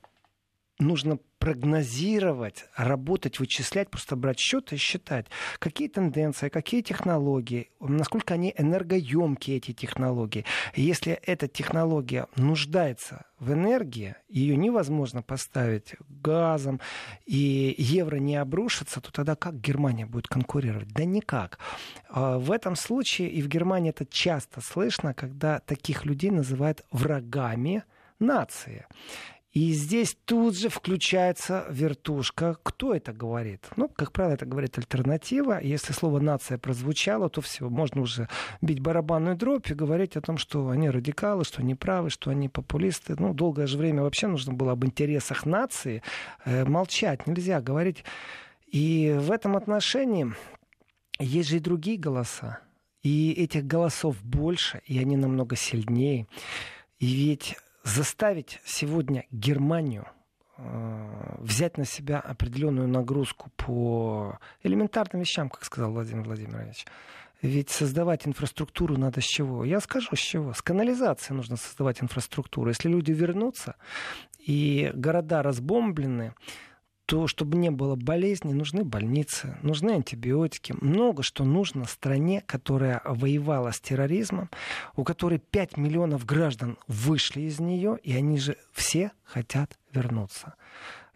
нужно 0.78 1.18
прогнозировать, 1.40 2.66
работать, 2.76 3.40
вычислять, 3.40 3.88
просто 3.88 4.14
брать 4.14 4.38
счеты 4.38 4.74
и 4.74 4.78
считать, 4.78 5.26
какие 5.58 5.88
тенденции, 5.88 6.50
какие 6.50 6.82
технологии, 6.82 7.70
насколько 7.80 8.34
они 8.34 8.54
энергоемкие, 8.56 9.56
эти 9.56 9.72
технологии. 9.72 10.44
Если 10.74 11.14
эта 11.14 11.48
технология 11.48 12.26
нуждается 12.36 13.24
в 13.38 13.54
энергии, 13.54 14.16
ее 14.28 14.54
невозможно 14.54 15.22
поставить 15.22 15.94
газом, 16.22 16.78
и 17.24 17.74
евро 17.78 18.16
не 18.16 18.36
обрушится, 18.36 19.00
то 19.00 19.10
тогда 19.10 19.34
как 19.34 19.58
Германия 19.58 20.04
будет 20.04 20.28
конкурировать? 20.28 20.88
Да 20.88 21.04
никак. 21.04 21.58
А 22.10 22.38
в 22.38 22.52
этом 22.52 22.76
случае, 22.76 23.30
и 23.30 23.40
в 23.40 23.48
Германии 23.48 23.90
это 23.90 24.04
часто 24.04 24.60
слышно, 24.60 25.14
когда 25.14 25.60
таких 25.60 26.04
людей 26.04 26.30
называют 26.30 26.84
врагами 26.92 27.82
нации. 28.18 28.86
И 29.52 29.72
здесь 29.72 30.16
тут 30.26 30.56
же 30.56 30.68
включается 30.68 31.66
вертушка. 31.70 32.56
Кто 32.62 32.94
это 32.94 33.12
говорит? 33.12 33.68
Ну, 33.74 33.88
как 33.88 34.12
правило, 34.12 34.34
это 34.34 34.46
говорит 34.46 34.78
альтернатива. 34.78 35.60
Если 35.60 35.92
слово 35.92 36.20
«нация» 36.20 36.56
прозвучало, 36.56 37.28
то 37.28 37.40
все, 37.40 37.68
можно 37.68 38.02
уже 38.02 38.28
бить 38.60 38.78
барабанную 38.78 39.36
дробь 39.36 39.68
и 39.68 39.74
говорить 39.74 40.16
о 40.16 40.20
том, 40.20 40.38
что 40.38 40.68
они 40.68 40.88
радикалы, 40.88 41.44
что 41.44 41.62
они 41.62 41.74
правы, 41.74 42.10
что 42.10 42.30
они 42.30 42.48
популисты. 42.48 43.16
Ну, 43.18 43.34
долгое 43.34 43.66
же 43.66 43.76
время 43.76 44.02
вообще 44.02 44.28
нужно 44.28 44.52
было 44.52 44.72
об 44.72 44.84
интересах 44.84 45.44
нации 45.44 46.04
э, 46.44 46.64
молчать. 46.64 47.26
Нельзя 47.26 47.60
говорить. 47.60 48.04
И 48.68 49.16
в 49.18 49.32
этом 49.32 49.56
отношении 49.56 50.32
есть 51.18 51.48
же 51.48 51.56
и 51.56 51.60
другие 51.60 51.98
голоса. 51.98 52.60
И 53.02 53.32
этих 53.32 53.66
голосов 53.66 54.22
больше, 54.22 54.80
и 54.84 55.00
они 55.00 55.16
намного 55.16 55.56
сильнее. 55.56 56.28
И 57.00 57.06
ведь 57.06 57.56
заставить 57.90 58.60
сегодня 58.64 59.26
Германию 59.30 60.06
э, 60.56 61.36
взять 61.38 61.76
на 61.76 61.84
себя 61.84 62.20
определенную 62.20 62.88
нагрузку 62.88 63.50
по 63.56 64.38
элементарным 64.62 65.20
вещам, 65.22 65.50
как 65.50 65.64
сказал 65.64 65.92
Владимир 65.92 66.24
Владимирович. 66.24 66.86
Ведь 67.42 67.70
создавать 67.70 68.26
инфраструктуру 68.26 68.98
надо 68.98 69.20
с 69.20 69.24
чего? 69.24 69.64
Я 69.64 69.80
скажу, 69.80 70.14
с 70.14 70.18
чего. 70.18 70.52
С 70.52 70.60
канализации 70.60 71.32
нужно 71.32 71.56
создавать 71.56 72.02
инфраструктуру. 72.02 72.68
Если 72.68 72.88
люди 72.88 73.12
вернутся, 73.12 73.76
и 74.38 74.90
города 74.94 75.42
разбомблены, 75.42 76.34
то 77.10 77.26
чтобы 77.26 77.58
не 77.58 77.72
было 77.72 77.96
болезней, 77.96 78.54
нужны 78.54 78.84
больницы, 78.84 79.58
нужны 79.62 79.90
антибиотики. 79.90 80.76
Много 80.80 81.24
что 81.24 81.42
нужно 81.44 81.84
стране, 81.86 82.40
которая 82.46 83.02
воевала 83.04 83.72
с 83.72 83.80
терроризмом, 83.80 84.48
у 84.94 85.02
которой 85.02 85.40
5 85.40 85.76
миллионов 85.76 86.24
граждан 86.24 86.78
вышли 86.86 87.40
из 87.40 87.58
нее, 87.58 87.98
и 88.04 88.14
они 88.14 88.38
же 88.38 88.56
все 88.72 89.10
хотят 89.24 89.76
вернуться. 89.92 90.54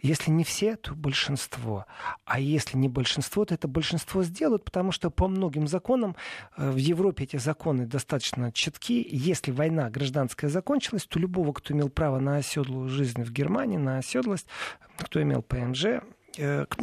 Если 0.05 0.31
не 0.31 0.45
все, 0.45 0.77
то 0.77 0.95
большинство. 0.95 1.87
А 2.27 2.38
если 2.38 2.77
не 2.77 2.90
большинство, 2.90 3.47
то 3.47 3.55
это 3.55 3.69
большинство 3.69 4.23
сделают, 4.23 4.62
потому 4.62 4.93
что 4.93 5.09
по 5.09 5.29
многим 5.29 5.67
законам 5.67 6.14
э, 6.59 6.71
в 6.71 6.77
Европе 6.77 7.25
эти 7.25 7.38
законы 7.38 7.87
достаточно 7.87 8.53
четки. 8.53 9.07
Если 9.11 9.51
война 9.51 9.88
гражданская 9.88 10.51
закончилась, 10.51 11.07
то 11.07 11.19
любого, 11.19 11.55
кто 11.55 11.73
имел 11.73 11.88
право 11.88 12.19
на 12.19 12.37
оседлую 12.37 12.90
жизнь 12.90 13.23
в 13.23 13.33
Германии, 13.33 13.79
на 13.79 13.97
оседлость, 13.97 14.47
кто 14.99 15.23
имел 15.23 15.40
ПМЖ, 15.40 16.03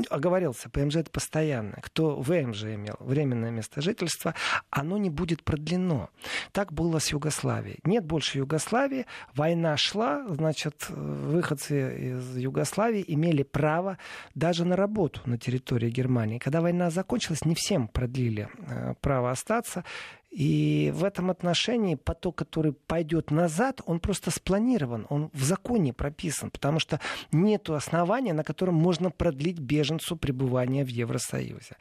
оговорился, 0.10 0.70
ПМЖ 0.70 0.98
это 0.98 1.12
постоянно, 1.12 1.78
кто 1.82 2.20
ВМЖ 2.20 2.64
имел, 2.64 2.96
временное 3.00 3.52
место 3.52 3.82
жительства, 3.82 4.36
оно 4.70 4.98
не 4.98 5.10
будет 5.10 5.44
продлено. 5.44 6.10
Так 6.52 6.74
было 6.74 7.00
с 7.00 7.12
Югославией. 7.12 7.80
Нет 7.84 8.06
больше 8.06 8.40
Югославии, 8.40 9.06
война 9.36 9.78
шла, 9.78 10.26
значит, 10.30 10.86
выходцы 10.90 12.12
из 12.12 12.38
Югославии 12.38 13.04
имели 13.08 13.44
право 13.44 13.98
даже 14.36 14.66
на 14.66 14.76
работу 14.76 15.22
на 15.26 15.38
территории 15.38 15.90
Германии. 15.90 16.40
Когда 16.40 16.62
война 16.62 16.90
закончилась, 16.90 17.46
не 17.46 17.56
всем 17.56 17.88
продлили 17.88 18.50
э, 18.68 18.94
право 19.02 19.32
остаться. 19.32 19.84
И 20.32 20.92
в 20.96 21.04
этом 21.04 21.30
отношении 21.30 21.96
поток, 21.96 22.38
который 22.38 22.72
пойдет 22.72 23.32
назад, 23.32 23.82
он 23.86 24.00
просто 24.00 24.32
спланирован, 24.32 25.06
он 25.10 25.30
в 25.34 25.44
законе 25.44 25.92
прописан, 25.92 26.52
потому 26.52 26.80
что 26.80 27.02
нет 27.34 27.70
основания, 27.70 28.34
на 28.34 28.46
котором 28.46 28.76
можно 28.76 29.12
продлить 29.12 29.60
беженцу 29.60 30.16
пребывание 30.16 30.86
в 30.86 30.88
Евросоюзе. 30.88 31.76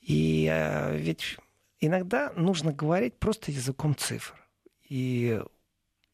И 0.00 0.48
э, 0.50 0.96
ведь 0.96 1.38
иногда 1.78 2.32
нужно 2.36 2.72
говорить 2.72 3.16
просто 3.18 3.52
языком 3.52 3.94
цифр. 3.94 4.34
И 4.88 5.40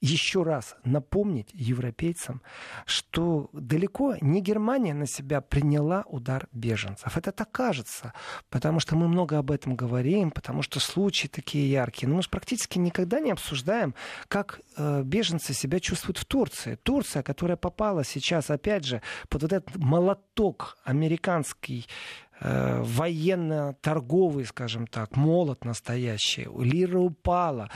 еще 0.00 0.42
раз 0.42 0.76
напомнить 0.84 1.50
европейцам, 1.52 2.42
что 2.86 3.50
далеко 3.52 4.16
не 4.20 4.40
Германия 4.40 4.94
на 4.94 5.06
себя 5.06 5.40
приняла 5.40 6.04
удар 6.06 6.48
беженцев. 6.52 7.16
Это 7.16 7.32
так 7.32 7.52
кажется, 7.52 8.14
потому 8.48 8.80
что 8.80 8.96
мы 8.96 9.08
много 9.08 9.38
об 9.38 9.50
этом 9.50 9.76
говорим, 9.76 10.30
потому 10.30 10.62
что 10.62 10.80
случаи 10.80 11.26
такие 11.28 11.70
яркие. 11.70 12.08
Но 12.08 12.16
мы 12.16 12.22
же 12.22 12.30
практически 12.30 12.78
никогда 12.78 13.20
не 13.20 13.30
обсуждаем, 13.30 13.94
как 14.28 14.60
э, 14.76 15.02
беженцы 15.02 15.52
себя 15.52 15.80
чувствуют 15.80 16.18
в 16.18 16.24
Турции. 16.24 16.78
Турция, 16.82 17.22
которая 17.22 17.56
попала 17.56 18.04
сейчас, 18.04 18.50
опять 18.50 18.84
же, 18.84 19.02
под 19.28 19.42
вот 19.42 19.52
этот 19.52 19.76
молоток 19.76 20.78
американский 20.84 21.86
э, 22.40 22.82
военно-торговый, 22.82 24.46
скажем 24.46 24.86
так, 24.86 25.16
молот 25.16 25.64
настоящий. 25.64 26.48
Лира 26.58 26.98
упала. 26.98 27.70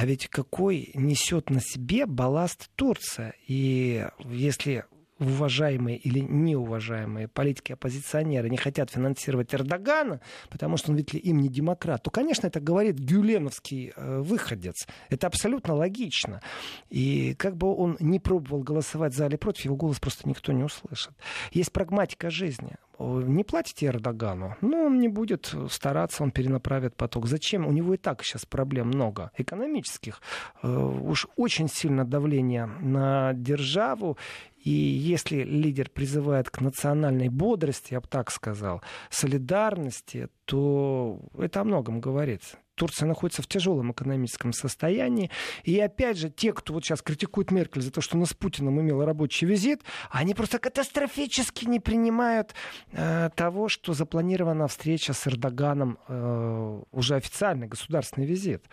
А 0.00 0.06
ведь 0.06 0.28
какой 0.28 0.92
несет 0.94 1.50
на 1.50 1.60
себе 1.60 2.06
балласт 2.06 2.70
Турция? 2.74 3.34
И 3.46 4.06
если 4.24 4.86
уважаемые 5.20 5.96
или 5.98 6.20
неуважаемые 6.20 7.28
политики 7.28 7.72
оппозиционеры 7.72 8.48
не 8.48 8.56
хотят 8.56 8.90
финансировать 8.90 9.54
Эрдогана, 9.54 10.20
потому 10.48 10.76
что 10.76 10.90
он, 10.90 10.96
ведь 10.96 11.12
ли, 11.12 11.20
им 11.20 11.40
не 11.40 11.48
демократ, 11.48 12.02
то, 12.02 12.10
конечно, 12.10 12.46
это 12.46 12.60
говорит 12.60 12.98
гюленовский 12.98 13.92
э, 13.94 14.20
выходец. 14.20 14.86
Это 15.10 15.26
абсолютно 15.26 15.74
логично. 15.74 16.40
И 16.88 17.34
как 17.38 17.56
бы 17.56 17.74
он 17.74 17.96
не 18.00 18.18
пробовал 18.18 18.62
голосовать 18.62 19.14
за 19.14 19.26
или 19.26 19.36
против, 19.36 19.66
его 19.66 19.76
голос 19.76 20.00
просто 20.00 20.28
никто 20.28 20.52
не 20.52 20.64
услышит. 20.64 21.12
Есть 21.52 21.72
прагматика 21.72 22.30
жизни 22.30 22.76
не 23.00 23.44
платите 23.44 23.86
Эрдогану, 23.86 24.56
ну, 24.60 24.84
он 24.84 25.00
не 25.00 25.08
будет 25.08 25.54
стараться, 25.70 26.22
он 26.22 26.30
перенаправит 26.30 26.96
поток. 26.96 27.26
Зачем? 27.26 27.66
У 27.66 27.72
него 27.72 27.94
и 27.94 27.96
так 27.96 28.22
сейчас 28.22 28.44
проблем 28.44 28.88
много 28.88 29.30
экономических. 29.36 30.20
Э, 30.62 30.68
уж 30.68 31.26
очень 31.36 31.68
сильно 31.68 32.04
давление 32.04 32.66
на 32.66 33.32
державу, 33.32 34.18
и 34.62 34.70
если 34.70 35.42
лидер 35.42 35.88
призывает 35.88 36.50
к 36.50 36.60
национальной 36.60 37.28
бодрости, 37.28 37.94
я 37.94 38.00
бы 38.00 38.08
так 38.08 38.30
сказал, 38.30 38.82
солидарности, 39.08 40.28
то 40.44 41.18
это 41.38 41.60
о 41.60 41.64
многом 41.64 42.00
говорит. 42.00 42.56
Турция 42.80 43.06
находится 43.06 43.42
в 43.42 43.46
тяжелом 43.46 43.92
экономическом 43.92 44.54
состоянии. 44.54 45.30
И 45.64 45.78
опять 45.78 46.16
же, 46.16 46.30
те, 46.30 46.54
кто 46.54 46.72
вот 46.72 46.82
сейчас 46.82 47.02
критикует 47.02 47.50
Меркель 47.50 47.82
за 47.82 47.90
то, 47.90 48.00
что 48.00 48.16
она 48.16 48.24
с 48.24 48.32
Путиным 48.32 48.80
имела 48.80 49.04
рабочий 49.04 49.44
визит, 49.44 49.82
они 50.10 50.32
просто 50.32 50.58
катастрофически 50.58 51.66
не 51.66 51.78
принимают 51.78 52.54
э, 52.92 53.28
того, 53.36 53.68
что 53.68 53.92
запланирована 53.92 54.66
встреча 54.66 55.12
с 55.12 55.26
Эрдоганом, 55.26 55.98
э, 56.08 56.82
уже 56.90 57.16
официальный 57.16 57.66
государственный 57.66 58.26
визит 58.26 58.64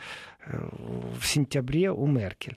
э, 0.46 0.58
в 1.20 1.26
сентябре 1.26 1.92
у 1.92 2.08
Меркель. 2.08 2.56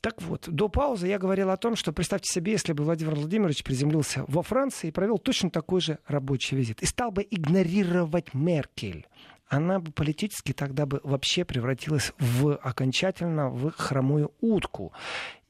Так 0.00 0.22
вот, 0.22 0.48
до 0.48 0.68
паузы 0.68 1.08
я 1.08 1.18
говорил 1.18 1.50
о 1.50 1.56
том, 1.56 1.74
что 1.74 1.92
представьте 1.92 2.32
себе, 2.32 2.52
если 2.52 2.74
бы 2.74 2.84
Владимир 2.84 3.16
Владимирович 3.16 3.64
приземлился 3.64 4.24
во 4.28 4.44
Франции 4.44 4.86
и 4.86 4.92
провел 4.92 5.18
точно 5.18 5.50
такой 5.50 5.80
же 5.80 5.98
рабочий 6.06 6.54
визит 6.54 6.80
и 6.80 6.86
стал 6.86 7.10
бы 7.10 7.26
игнорировать 7.28 8.34
Меркель 8.34 9.08
она 9.50 9.80
бы 9.80 9.90
политически 9.90 10.52
тогда 10.52 10.86
бы 10.86 11.00
вообще 11.02 11.44
превратилась 11.44 12.12
в 12.18 12.54
окончательно 12.54 13.50
в 13.50 13.72
хромую 13.72 14.32
утку. 14.40 14.92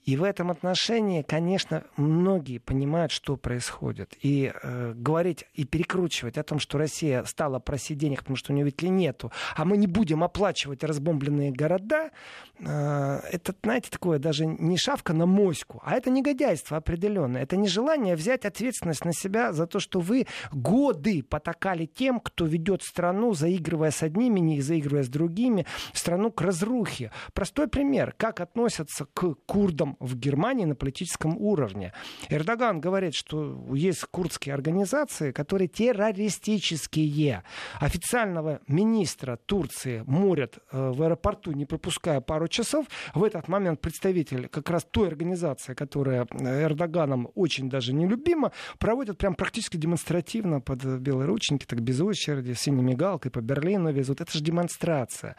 И 0.05 0.17
в 0.17 0.23
этом 0.23 0.51
отношении, 0.51 1.23
конечно, 1.23 1.85
многие 1.97 2.59
понимают, 2.59 3.13
что 3.13 3.37
происходит. 3.37 4.15
И 4.23 4.53
э, 4.63 4.93
говорить 4.95 5.45
и 5.55 5.65
перекручивать 5.65 6.39
о 6.39 6.43
том, 6.43 6.59
что 6.59 6.79
Россия 6.79 7.23
стала 7.25 7.59
просить 7.59 7.99
денег, 7.99 8.21
потому 8.21 8.37
что 8.37 8.53
у 8.53 8.55
нее 8.55 8.65
ведь 8.65 8.83
ли 8.83 8.89
нету, 8.89 9.31
а 9.57 9.65
мы 9.65 9.77
не 9.77 9.87
будем 9.87 10.25
оплачивать 10.25 10.85
разбомбленные 10.85 11.53
города, 11.53 12.11
э, 12.59 13.21
это, 13.31 13.55
знаете, 13.63 13.91
такое 13.91 14.19
даже 14.19 14.47
не 14.47 14.79
шавка 14.79 15.13
на 15.13 15.27
моську, 15.27 15.83
а 15.85 15.95
это 15.95 16.11
негодяйство 16.11 16.79
определенное. 16.79 17.43
Это 17.43 17.57
нежелание 17.57 18.17
взять 18.17 18.45
ответственность 18.45 19.05
на 19.05 19.13
себя 19.13 19.53
за 19.53 19.67
то, 19.67 19.81
что 19.81 20.01
вы 20.01 20.27
годы 20.51 21.23
потакали 21.23 21.85
тем, 21.85 22.21
кто 22.21 22.47
ведет 22.47 22.83
страну, 22.83 23.35
заигрывая 23.35 23.91
с 23.91 24.03
одними, 24.03 24.41
не 24.41 24.61
заигрывая 24.63 25.03
с 25.03 25.09
другими, 25.09 25.67
страну 25.93 26.31
к 26.31 26.41
разрухе. 26.41 27.13
Простой 27.35 27.69
пример. 27.69 28.15
Как 28.17 28.41
относятся 28.41 29.07
к 29.13 29.35
курдам 29.47 29.90
в 29.99 30.17
Германии 30.17 30.65
на 30.65 30.75
политическом 30.75 31.37
уровне. 31.39 31.93
Эрдоган 32.29 32.81
говорит, 32.81 33.15
что 33.15 33.67
есть 33.75 34.05
курдские 34.11 34.55
организации, 34.55 35.33
которые 35.33 35.69
террористические. 35.69 37.43
Официального 37.81 38.61
министра 38.67 39.37
Турции 39.37 40.03
морят 40.07 40.59
э, 40.73 40.91
в 40.91 41.03
аэропорту, 41.03 41.53
не 41.53 41.67
пропуская 41.67 42.21
пару 42.21 42.49
часов. 42.49 42.87
В 43.15 43.25
этот 43.25 43.49
момент 43.49 43.81
представитель 43.81 44.49
как 44.49 44.71
раз 44.71 44.85
той 44.85 45.09
организации, 45.09 45.75
которая 45.75 46.27
Эрдоганом 46.31 47.31
очень 47.35 47.69
даже 47.69 47.93
нелюбима, 47.93 48.53
проводят 48.79 49.19
прям 49.19 49.35
практически 49.35 49.77
демонстративно 49.77 50.61
под 50.61 50.85
белые 50.99 51.27
рученьки, 51.27 51.65
так 51.65 51.81
без 51.81 52.01
очереди, 52.01 52.53
с 52.53 52.61
синей 52.61 52.83
мигалкой 52.83 53.31
по 53.31 53.41
Берлину 53.41 53.93
везут. 53.93 54.21
Это 54.21 54.33
же 54.33 54.43
демонстрация. 54.43 55.37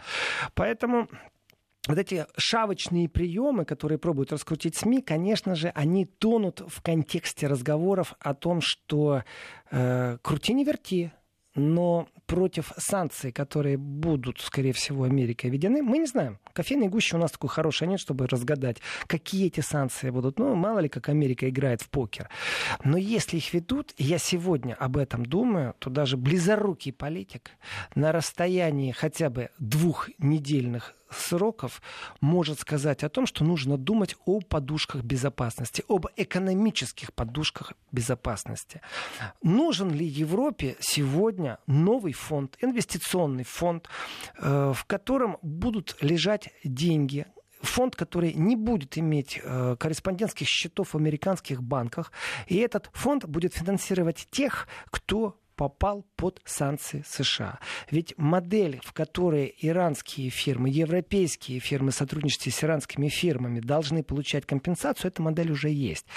Поэтому 0.54 1.08
вот 1.88 1.98
эти 1.98 2.28
шавочные 2.38 3.10
приемы, 3.10 3.66
которые 3.66 3.98
пробуют 3.98 4.32
раскрутить 4.32 4.76
СМИ, 4.76 5.02
конечно 5.02 5.56
же, 5.56 5.70
они 5.70 6.06
тонут 6.06 6.62
в 6.68 6.82
контексте 6.82 7.48
разговоров 7.48 8.14
о 8.20 8.36
том, 8.36 8.60
что 8.62 9.24
э, 9.72 10.18
крути 10.22 10.54
не 10.54 10.64
верти, 10.64 11.12
но 11.56 12.08
против 12.28 12.72
санкций, 12.78 13.32
которые 13.32 13.78
будут, 13.78 14.40
скорее 14.40 14.72
всего, 14.72 15.04
Америкой 15.04 15.50
введены, 15.50 15.82
мы 15.82 15.98
не 15.98 16.06
знаем. 16.06 16.40
Кофейной 16.54 16.88
гущи 16.88 17.16
у 17.16 17.18
нас 17.18 17.32
такой 17.32 17.50
хорошей 17.50 17.88
нет, 17.88 18.00
чтобы 18.00 18.28
разгадать, 18.28 18.78
какие 19.08 19.48
эти 19.48 19.60
санкции 19.60 20.10
будут. 20.12 20.40
Ну, 20.40 20.56
мало 20.56 20.80
ли, 20.80 20.88
как 20.88 21.10
Америка 21.10 21.50
играет 21.50 21.82
в 21.82 21.90
покер. 21.90 22.30
Но 22.84 22.98
если 22.98 23.38
их 23.38 23.54
ведут, 23.54 23.94
я 23.98 24.18
сегодня 24.18 24.76
об 24.76 24.96
этом 24.96 25.26
думаю, 25.26 25.76
то 25.80 25.90
даже 25.90 26.16
близорукий 26.16 26.94
политик 26.94 27.52
на 27.96 28.12
расстоянии 28.12 28.92
хотя 28.92 29.30
бы 29.30 29.50
двух 29.60 30.10
недельных 30.20 30.96
сроков 31.14 31.82
может 32.20 32.59
сказать 32.59 33.03
о 33.03 33.09
том, 33.09 33.26
что 33.26 33.43
нужно 33.43 33.78
думать 33.78 34.16
о 34.26 34.41
подушках 34.41 35.03
безопасности, 35.03 35.84
об 35.88 36.07
экономических 36.16 37.14
подушках 37.14 37.74
безопасности. 37.91 38.82
Нужен 39.41 39.91
ли 39.91 40.05
Европе 40.05 40.76
сегодня 40.80 41.59
новый 41.68 42.14
фонд, 42.14 42.57
инвестиционный 42.62 43.43
фонд, 43.43 43.88
э, 44.38 44.74
в 44.76 44.86
котором 44.86 45.38
будут 45.41 45.97
лежать 46.01 46.49
деньги, 46.64 47.26
фонд, 47.62 47.95
который 47.95 48.34
не 48.34 48.55
будет 48.55 48.97
иметь 48.97 49.39
э, 49.41 49.76
корреспондентских 49.80 50.47
счетов 50.47 50.93
в 50.93 50.97
американских 50.97 51.62
банках, 51.62 52.12
и 52.47 52.57
этот 52.57 52.89
фонд 52.93 53.26
будет 53.26 53.53
финансировать 53.53 54.28
тех, 54.32 54.68
кто 54.89 55.41
попал 55.62 56.03
под 56.16 56.41
санкции 56.43 57.03
США. 57.07 57.59
Ведь 57.91 58.16
модель, 58.18 58.82
в 58.84 58.93
которой 58.93 59.55
иранские 59.62 60.32
фирмы, 60.32 60.72
европейские 60.72 61.59
фирмы, 61.59 61.91
сотрудничестве 61.91 62.51
с 62.51 62.64
иранскими 62.64 63.09
фирмами 63.09 63.59
должны 63.59 64.01
получать 64.01 64.47
компенсацию, 64.47 65.12
эта 65.12 65.22
модель 65.22 65.51
уже 65.51 65.70
есть. 65.70 66.07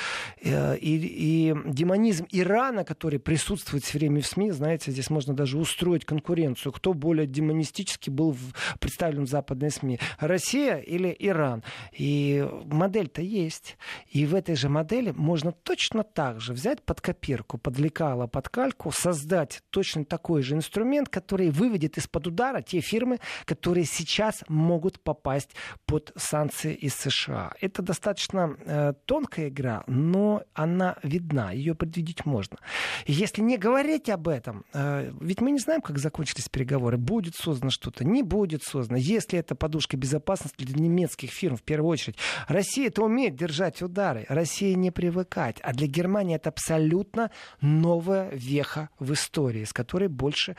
Э, 0.42 0.78
и, 0.78 0.96
и 0.96 1.54
демонизм 1.66 2.26
Ирана, 2.30 2.84
который 2.84 3.18
присутствует 3.18 3.84
все 3.84 3.98
время 3.98 4.22
в 4.22 4.26
СМИ, 4.26 4.52
знаете, 4.52 4.90
здесь 4.92 5.10
можно 5.10 5.34
даже 5.34 5.58
устроить 5.58 6.06
конкуренцию. 6.06 6.72
Кто 6.72 6.94
более 6.94 7.26
демонистически 7.26 8.08
был 8.08 8.34
представлен 8.80 9.26
в 9.26 9.28
западной 9.28 9.70
СМИ? 9.70 10.00
Россия 10.20 10.78
или 10.78 11.14
Иран? 11.18 11.62
И 11.92 12.48
модель-то 12.64 13.20
есть. 13.20 13.76
И 14.08 14.24
в 14.24 14.34
этой 14.34 14.54
же 14.54 14.70
модели 14.70 15.10
можно 15.10 15.52
точно 15.52 16.02
так 16.02 16.40
же 16.40 16.54
взять 16.54 16.80
под 16.80 17.02
копирку, 17.02 17.58
под 17.58 17.78
лекало, 17.78 18.26
под 18.26 18.48
кальку, 18.48 18.90
создать 18.90 19.33
создать 19.34 19.62
точно 19.70 20.04
такой 20.04 20.42
же 20.42 20.54
инструмент, 20.54 21.08
который 21.08 21.50
выведет 21.50 21.98
из-под 21.98 22.28
удара 22.28 22.62
те 22.62 22.80
фирмы, 22.80 23.18
которые 23.44 23.84
сейчас 23.84 24.44
могут 24.48 25.00
попасть 25.00 25.50
под 25.86 26.12
санкции 26.16 26.74
из 26.74 26.94
США. 26.94 27.52
Это 27.60 27.82
достаточно 27.82 28.56
э, 28.64 28.92
тонкая 29.06 29.48
игра, 29.48 29.82
но 29.86 30.42
она 30.54 30.96
видна, 31.02 31.50
ее 31.50 31.74
предвидеть 31.74 32.24
можно. 32.26 32.58
Если 33.06 33.42
не 33.42 33.58
говорить 33.58 34.08
об 34.08 34.28
этом, 34.28 34.64
э, 34.72 35.10
ведь 35.20 35.40
мы 35.40 35.50
не 35.50 35.58
знаем, 35.58 35.80
как 35.80 35.98
закончились 35.98 36.48
переговоры, 36.48 36.96
будет 36.96 37.34
создано 37.34 37.70
что-то, 37.70 38.04
не 38.04 38.22
будет 38.22 38.62
создано. 38.62 38.98
Если 38.98 39.38
это 39.38 39.54
подушка 39.56 39.96
безопасности 39.96 40.64
для 40.64 40.80
немецких 40.80 41.30
фирм, 41.30 41.56
в 41.56 41.62
первую 41.62 41.90
очередь, 41.90 42.16
Россия 42.46 42.86
это 42.86 43.02
умеет 43.02 43.34
держать 43.34 43.82
удары, 43.82 44.26
Россия 44.28 44.76
не 44.76 44.92
привыкать, 44.92 45.56
а 45.62 45.72
для 45.72 45.88
Германии 45.88 46.36
это 46.36 46.50
абсолютно 46.50 47.30
новая 47.60 48.30
веха 48.30 48.90
в 48.98 49.13
истории, 49.14 49.64
с 49.64 49.72
которой 49.72 50.08
больше, 50.08 50.56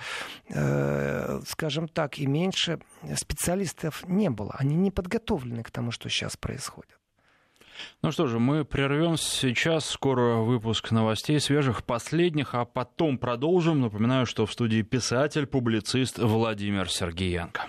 э, 0.50 1.42
скажем 1.46 1.88
так, 1.88 2.18
и 2.18 2.26
меньше 2.26 2.80
специалистов 3.16 4.04
не 4.08 4.30
было. 4.30 4.56
Они 4.58 4.76
не 4.76 4.92
подготовлены 4.92 5.64
к 5.64 5.70
тому, 5.70 5.92
что 5.92 6.10
сейчас 6.10 6.36
происходит. 6.36 6.98
Ну 8.02 8.12
что 8.12 8.28
же, 8.28 8.40
мы 8.40 8.66
прервемся 8.66 9.30
сейчас. 9.30 9.86
Скоро 9.86 10.38
выпуск 10.38 10.92
новостей 10.92 11.40
свежих, 11.40 11.84
последних, 11.84 12.56
а 12.56 12.66
потом 12.66 13.18
продолжим. 13.18 13.82
Напоминаю, 13.82 14.26
что 14.26 14.46
в 14.46 14.54
студии 14.54 14.82
писатель, 14.82 15.46
публицист 15.46 16.18
Владимир 16.20 16.90
Сергеенко. 16.90 17.68